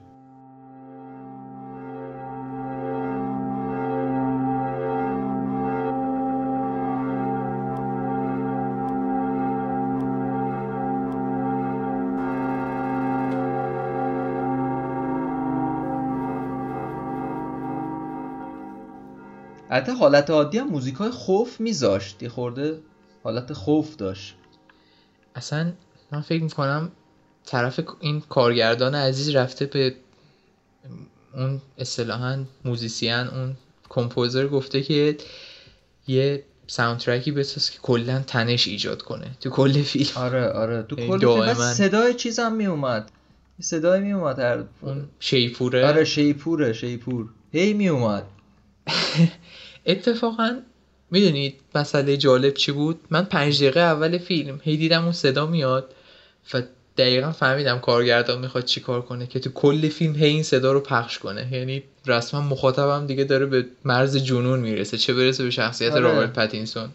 [19.78, 22.24] حتی حالت عادی هم موزیک های خوف میذاشت.
[22.24, 22.80] یه خورده
[23.24, 24.36] حالت خوف داشت.
[25.36, 25.72] اصلا
[26.12, 26.92] من فکر می‌کنم
[27.46, 29.96] طرف این کارگردان عزیز رفته به
[31.34, 33.56] اون اصطلاحا موزیسین اون
[33.90, 35.18] composer گفته که
[36.08, 40.10] یه soundtrack ی بساز که کلا تنش ایجاد کنه تو کل فیلم.
[40.16, 40.84] آره آره.
[40.84, 43.12] تو کل فیلم صدای چیزم میومد.
[43.62, 45.88] صدای میومد هر اون شیپوره.
[45.88, 47.30] آره شیپوره شیپور.
[47.52, 48.24] هی میومد.
[49.88, 50.60] اتفاقا
[51.12, 55.94] می‌دونید مسئله جالب چی بود؟ من پنج دقیقه اول فیلم هی دیدم اون صدا میاد
[56.54, 56.62] و
[56.98, 60.80] دقیقا فهمیدم کارگردان می‌خواد چی کار کنه که تو کل فیلم هی این صدا رو
[60.80, 61.54] پخش کنه.
[61.54, 66.02] یعنی رسما مخاطبم دیگه داره به مرز جنون می‌رسه چه برسه به شخصیت آره.
[66.02, 66.90] رابرت پتینسون.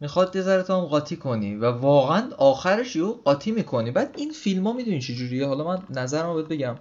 [0.00, 3.90] می‌خواد یه ذره تا هم قاطی کنی و واقعا آخرش یهو قاطی می‌کنی.
[3.90, 6.76] بعد این فیلم ها می‌دونی چه جوریه؟ حالا من نظرمو بهت بگم.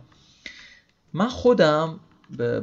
[1.14, 2.00] من خودم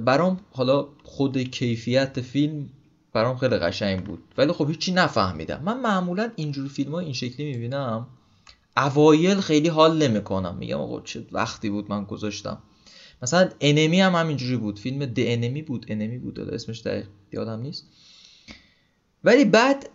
[0.04, 2.68] برام حالا خود کیفیت فیلم
[3.12, 4.22] برام خیلی قشنگ بود.
[4.38, 5.62] ولی خب هیچی نفهمیدم.
[5.64, 8.06] من معمولا اینجور فیلم ها این شکلی می‌بینم.
[8.76, 10.56] اوایل خیلی حال نمی‌کنم.
[10.56, 12.62] میگم آقا چه وقتی بود من گذاشتم.
[13.22, 14.78] مثلا Enemy هم همینجوری بود.
[14.78, 15.86] فیلم The Enemy بود.
[15.88, 16.40] Enemy بود.
[16.40, 17.86] اسمش دقیق یادم نیست.
[19.24, 19.88] ولی بعد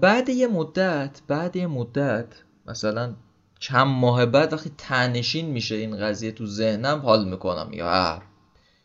[0.00, 2.26] بعد یه مدت بعد یه مدت
[2.66, 3.14] مثلا
[3.58, 7.72] چند ماه بعد وقتی تنشین میشه این قضیه تو ذهنم حال می‌کنم.
[7.72, 7.90] یا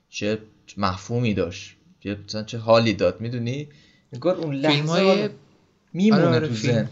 [0.09, 0.39] چه
[0.77, 3.67] مفهومی داشت؟ چه مثلا چه حالی داد؟ می‌دونی؟
[4.13, 5.29] انگار اون لحظه حالا
[5.93, 6.73] میمونه آره، آره، تو فیلم.
[6.73, 6.89] ذهن.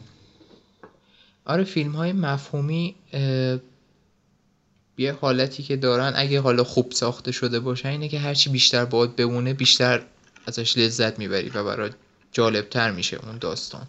[1.46, 3.60] آره فیلم های مفهومی اه،
[4.98, 9.16] یه حالتی که دارن اگه حالا خوب ساخته شده باشه اینه که هرچی بیشتر باید
[9.16, 10.02] بمونه بیشتر
[10.46, 11.90] ازش لذت می‌بری و برای
[12.32, 13.88] جالبتر میشه اون داستان.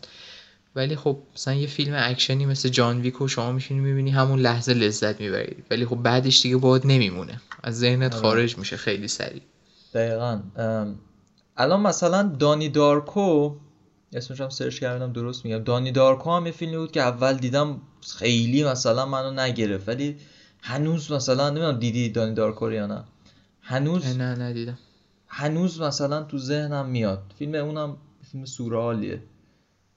[0.74, 4.74] ولی خب مثلا یه فیلم اکشنی مثل جان ویک و شما میشینی می‌بینی همون لحظه
[4.74, 5.56] لذت می‌بری.
[5.70, 7.40] ولی خب بعدش دیگه یادت نمیمونه.
[7.62, 8.22] از ذهنت آره.
[8.22, 9.42] خارج میشه خیلی سریع.
[9.94, 10.40] دقیقا.
[11.56, 13.56] الان مثلا دانی دارکو
[14.12, 15.58] اسمش هم سرچ کردم درست میگم.
[15.58, 17.80] دانی دارکو هم یه فیلمی بود که اول دیدم
[18.18, 19.88] خیلی مثلا منو نگرفت.
[19.88, 20.16] ولی
[20.62, 23.04] هنوز مثلا نمی‌دونم دیدی دانی دارکو یا نه.
[23.62, 24.78] هنوز نه ندیدم.
[25.26, 27.32] هنوز مثلا تو ذهنم میاد.
[27.38, 27.96] فیلم اونم
[28.32, 29.22] فیلم سورئالیه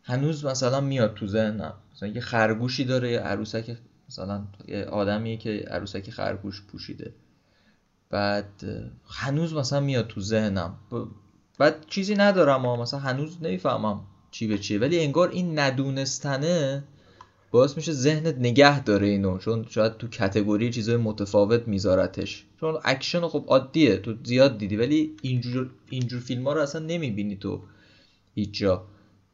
[0.03, 1.73] هنوز مثلا میاد تو ذهنم.
[1.95, 3.77] مثلا یه خرگوشی داره یه عروسک
[4.09, 7.13] مثلا یه آدمی که عروسک خرگوش پوشیده.
[8.11, 8.49] بعد
[9.09, 10.75] هنوز مثلا میاد تو ذهنم.
[11.59, 14.01] بعد چیزی ندارم ها مثلا هنوز نمی‌فهمم
[14.31, 14.79] چی به چیه.
[14.79, 16.83] ولی انگار این ندونستنه
[17.51, 19.37] باعث میشه ذهنت نگه داره اینو.
[19.37, 22.45] چون شاید تو category چیزای متفاوت میذارتش.
[22.59, 24.77] چون اکشن خب عادیه تو زیاد دیدی.
[24.77, 27.61] ولی اینجور اینجور فیلم ها رو اصلا نمی‌بینی تو
[28.35, 28.83] هیچ جا.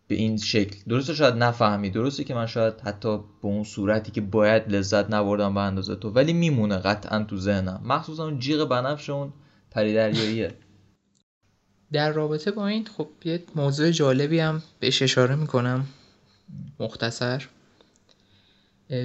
[0.08, 0.78] به این شکل.
[0.88, 5.54] درسته شاید نفهمی درسته که من شاید حتی به اون صورتی که باید لذت نبردم
[5.54, 7.82] به اندازه تو ولی میمونه قطعا تو ذهنم.
[7.86, 9.34] مخصوصا اون جیغ بنفش اون
[9.72, 10.54] پریدریاییه
[11.92, 15.86] در رابطه با این خب یه موضوع جالبی هم بهش اشاره می‌کنم.
[16.80, 17.48] مختصر.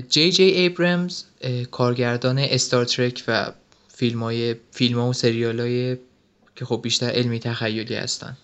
[0.09, 1.25] جی جی ایبرمز
[1.71, 3.53] کارگردان استار ترک و
[3.89, 5.97] فیلم های فیلم ها و سریال های
[6.57, 8.37] که خب بیشتر علمی تخیلی هستن.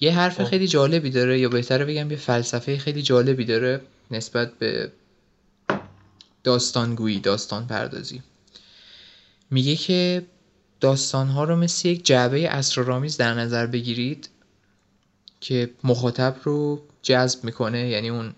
[0.00, 0.44] یه حرف خب.
[0.44, 3.80] خیلی جالبی داره یا بهتره بگم یه فلسفه خیلی جالبی داره
[4.10, 4.92] نسبت به
[6.44, 8.22] داستانگویی داستان پردازی
[9.50, 10.26] میگه که
[10.80, 14.28] داستانها رو مثل یک جعبه اسرارآمیز در نظر بگیرید
[15.40, 17.88] که مخاطب رو جذب می‌کنه.
[17.88, 18.34] یعنی اون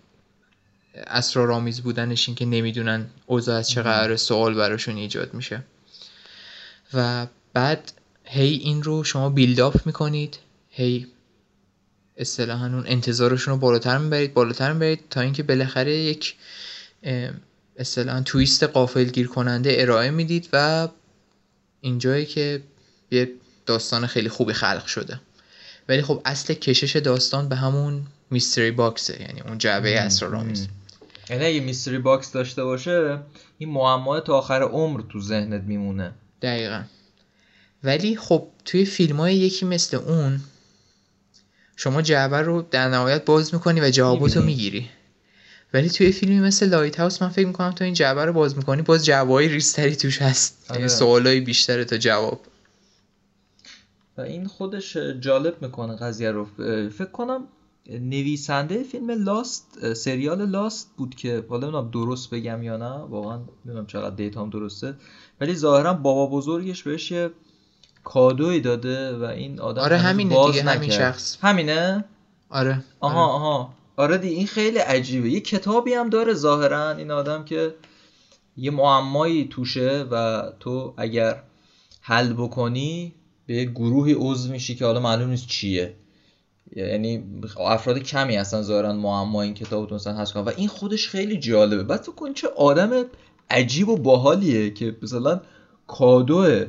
[0.94, 5.62] اسرارآمیز بودنش این که نمی‌دونن اوضاع از چه قراره سوال براشون ایجاد میشه.
[6.94, 7.92] و بعد
[8.24, 10.38] هی این رو شما build up می‌کنید
[10.70, 11.06] هی
[12.18, 16.34] اصطلاحا اون انتظارشون رو بالاتر می‌برید بالاتر می‌برید تا اینکه بالاخره یک
[17.76, 20.88] اصطلاحا twist غافلگیر کننده ارائه می‌دید و
[21.80, 22.62] اینجایی که
[23.10, 23.30] یه
[23.66, 25.20] داستان خیلی خوبی خلق شده.
[25.88, 30.68] ولی خب اصل کشش داستان به همون mystery box ه یعنی اون جعبه اسرارآمیز.
[31.30, 33.18] یعنی اگه mystery box داشته باشه
[33.58, 36.12] این معما تا آخر عمر تو ذهنت میمونه.
[36.42, 36.82] دقیقا.
[37.84, 40.40] ولی خب توی فیلم های یکی مثل اون
[41.80, 44.46] شما جعبه رو در نهایت باز می‌کنی و جواباتو می‌بینی.
[44.46, 44.88] می‌گیری
[45.74, 49.04] ولی توی فیلمی مثل Lighthouse من فکر می‌کنم تو این جعبه رو باز می‌کنی باز
[49.04, 50.78] جوابای بیشتری توش هست آره.
[50.80, 52.40] یعنی سوالای بیشتره تا جواب
[54.18, 56.46] و این خودش جالب می‌کنه قضیه رو
[56.90, 57.44] فکر کنم
[57.90, 63.86] نویسنده فیلم لاست سریال لاست بود که حالا نمی‌دونم درست بگم یا نه واقعا نمی‌دونم
[63.86, 64.94] چقدر data م درسته
[65.40, 67.12] ولی ظاهرا بابا بزرگش بهش
[68.04, 70.90] کادوی داده و این آدم آره همینه باز دیگه، همین.
[70.90, 71.38] شخص.
[71.42, 72.04] همینه
[72.50, 73.32] آره آها آره.
[73.34, 77.74] آها آره دی این خیلی عجیبه یه کتابی هم داره ظاهرا این آدم که
[78.56, 81.42] یه معمایی توشه و تو اگر
[82.00, 83.14] حل بکنی
[83.46, 85.94] به یه گروهی عضو میشی که حالا معلوم نیست چیه
[86.76, 87.24] یعنی
[87.60, 91.82] افراد کمی هستن ظاهرا معما این کتاب مثلا هست کنن و این خودش خیلی جالبه
[91.82, 93.04] بعد تو کن چه آدم
[93.50, 95.40] عجیب و باحالیه که مثلا
[95.86, 96.64] کادو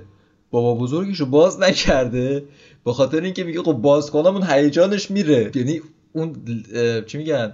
[0.51, 2.43] بابا بزرگش رو باز نکرده.
[2.85, 5.51] به خاطر اینکه میگه خب باز کنم اون هیجانش میره.
[5.55, 5.81] یعنی
[6.13, 6.35] اون
[7.07, 7.53] چی میگن؟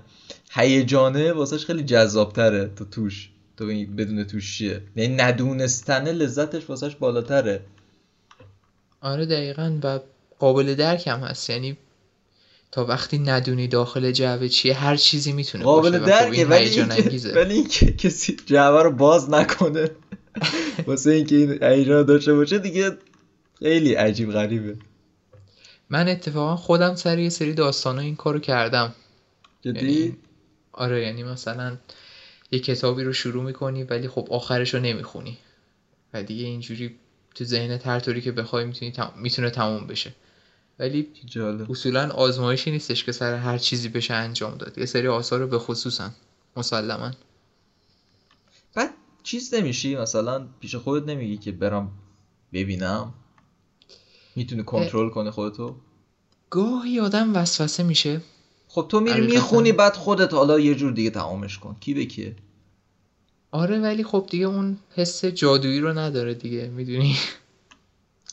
[0.52, 3.30] هیجانه واسهش خیلی جذابتره تو توش.
[3.58, 3.66] تو
[3.98, 7.62] بدون توش چیه؟ یعنی ندونستن لذتش واسهش بالاتره.
[9.02, 10.00] آره دقیقا و
[10.40, 11.50] قابل درک هم هست.
[11.50, 11.78] یعنی
[12.72, 16.46] تا وقتی ندونی داخل جعبه چیه هر چیزی می‌تونه قابل درکه.
[16.46, 19.90] ولی اینکه ولی اینکه کسی جعبه رو باز نکنه.
[20.88, 22.98] واسه اینکه این هیجان داشته باشه دیگه
[23.60, 24.78] خیلی عجیب غریبه.
[25.90, 28.94] من اتفاقا خودم سر یه سری داستانا این کارو کردم.
[29.62, 30.18] جدی؟ یعنی
[30.72, 31.78] آره یعنی مثلا
[32.52, 35.38] یه کتابی رو شروع می‌کنی ولی خب آخرش رو نمی‌خونی.
[36.14, 36.96] و دیگه اینجوری
[37.36, 39.14] تو ذهنت هر طوری که بخوای می‌تونی تم...
[39.18, 40.14] می‌تونه تموم بشه.
[40.80, 41.72] ولی جالب.
[41.72, 44.78] اصولا آزمایشی نیستش که سر هر چیزی بشه انجام داد.
[44.78, 46.12] یه سری آثار رو به خصوصا
[46.58, 47.12] مسلما.
[48.74, 48.90] بعد
[49.26, 51.92] چیز نمیشی؟ مثلا پیش خودت نمیگی که برم
[52.54, 53.14] ببینم؟
[54.36, 55.76] می‌تونی کنترل کنه خودتو؟
[56.50, 58.22] گاهی آدم وسوسه میشه.
[58.68, 61.76] خب تو میری می‌خونی بعد خودت حالا یه جور دیگه تمامش کن.
[61.80, 62.36] کی به کیه؟
[63.52, 67.16] آره ولی خب دیگه اون حس جادویی رو نداره دیگه می‌دونی؟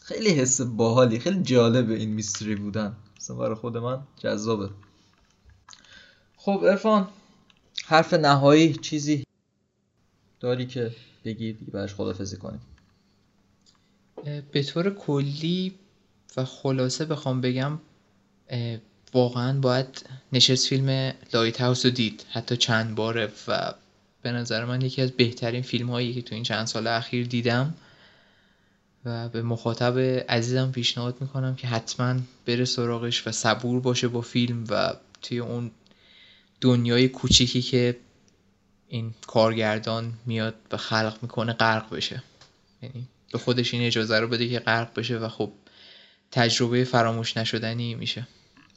[0.03, 2.97] خیلی حس باحالی خیلی جالبه این میستری بودن.
[3.17, 4.71] مثلا برای خود من جذابه.
[6.37, 7.09] خب ارفان
[7.87, 9.25] حرف نهایی چیزی؟
[10.43, 10.91] داری که
[11.25, 12.61] بگی دیگه برش خدافزی کنیم
[14.53, 15.75] به طور کلی
[16.37, 17.79] و خلاصه بخوام بگم
[19.15, 22.25] واقعا باید نشست فیلم لایت هاوس رو دید.
[22.31, 23.75] حتی چند باره و
[24.23, 27.75] به نظر من یکی از بهترین فیلم هایی که تو این چند سال اخیر دیدم
[29.05, 34.65] و به مخاطب عزیزم پیشنهاد می‌کنم که حتما بره سراغش و صبور باشه با فیلم
[34.69, 35.71] و توی اون
[36.61, 37.97] دنیای کوچیکی که
[38.93, 42.23] این کارگردان میاد به خلق می‌کنه غرق بشه.
[42.83, 45.53] یعنی به خودش این اجازه رو بده که غرق بشه و خب
[46.31, 48.27] تجربه فراموش نشدنی میشه.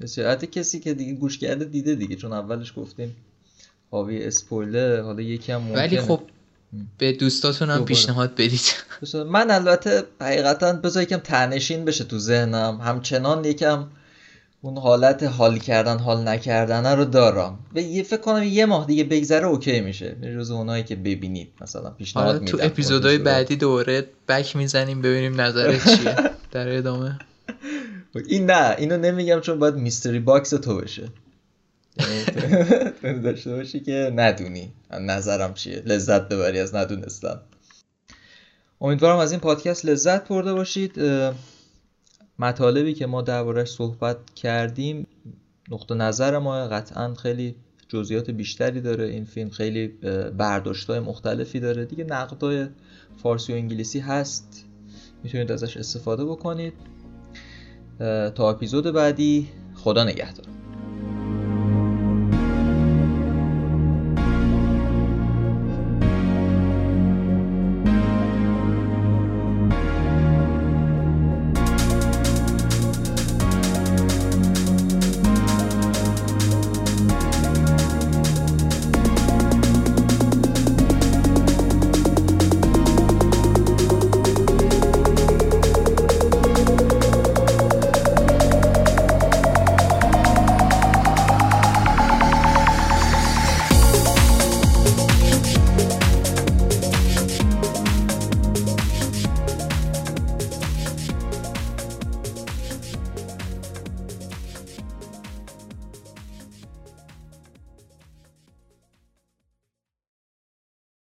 [0.01, 3.15] بسیار کسی که دیگه گوش کرده دیده دیگه چون اولش گفتیم
[3.91, 5.77] حاوی اسپویلر حالا یکی هم ممکنه.
[5.77, 6.21] ولی خب
[6.97, 8.73] به دوستاتون هم پیشنهاد بدید.
[9.13, 12.81] من البته حقیقتا بذار یکم ته‌نشین بشه تو ذهنم.
[12.81, 13.87] همچنان یکم
[14.61, 17.59] اون حالت حال کردن حال نکردن رو دارم.
[17.75, 20.15] و یه فکر کنم یه ماه دیگه بگذره okay میشه.
[20.39, 25.95] جز اونایی که ببینید مثلا پیشنهاد میدم تو اپیزودهای بعدی دوباره back می‌زنیم ببینیم نظرت
[25.97, 26.15] چیه
[26.51, 27.19] در ادامه.
[28.27, 31.09] این نه اینو نمیگم چون باید mystery box تو بشه.
[33.03, 34.73] یعنی داشته باشی که ندونی.
[35.01, 37.39] نظرم چیه؟ لذت ببری از ندونستن.
[38.81, 40.99] امیدوارم از این پادکست لذت برده باشید.
[42.39, 45.07] مطالبی که ما دربارهش صحبت کردیم
[45.71, 47.55] نقطه نظر ما قطعا خیلی
[47.87, 49.05] جزئیات بیشتری داره.
[49.05, 49.87] این فیلم خیلی
[50.37, 51.85] برداشتهای مختلفی داره.
[51.85, 52.67] دیگه نقدای
[53.23, 54.65] فارسی و انگلیسی هست.
[55.23, 56.73] می‌تونید ازش استفاده بکنید.
[58.35, 60.45] تا اپیزود بعدی خدا نگهدار.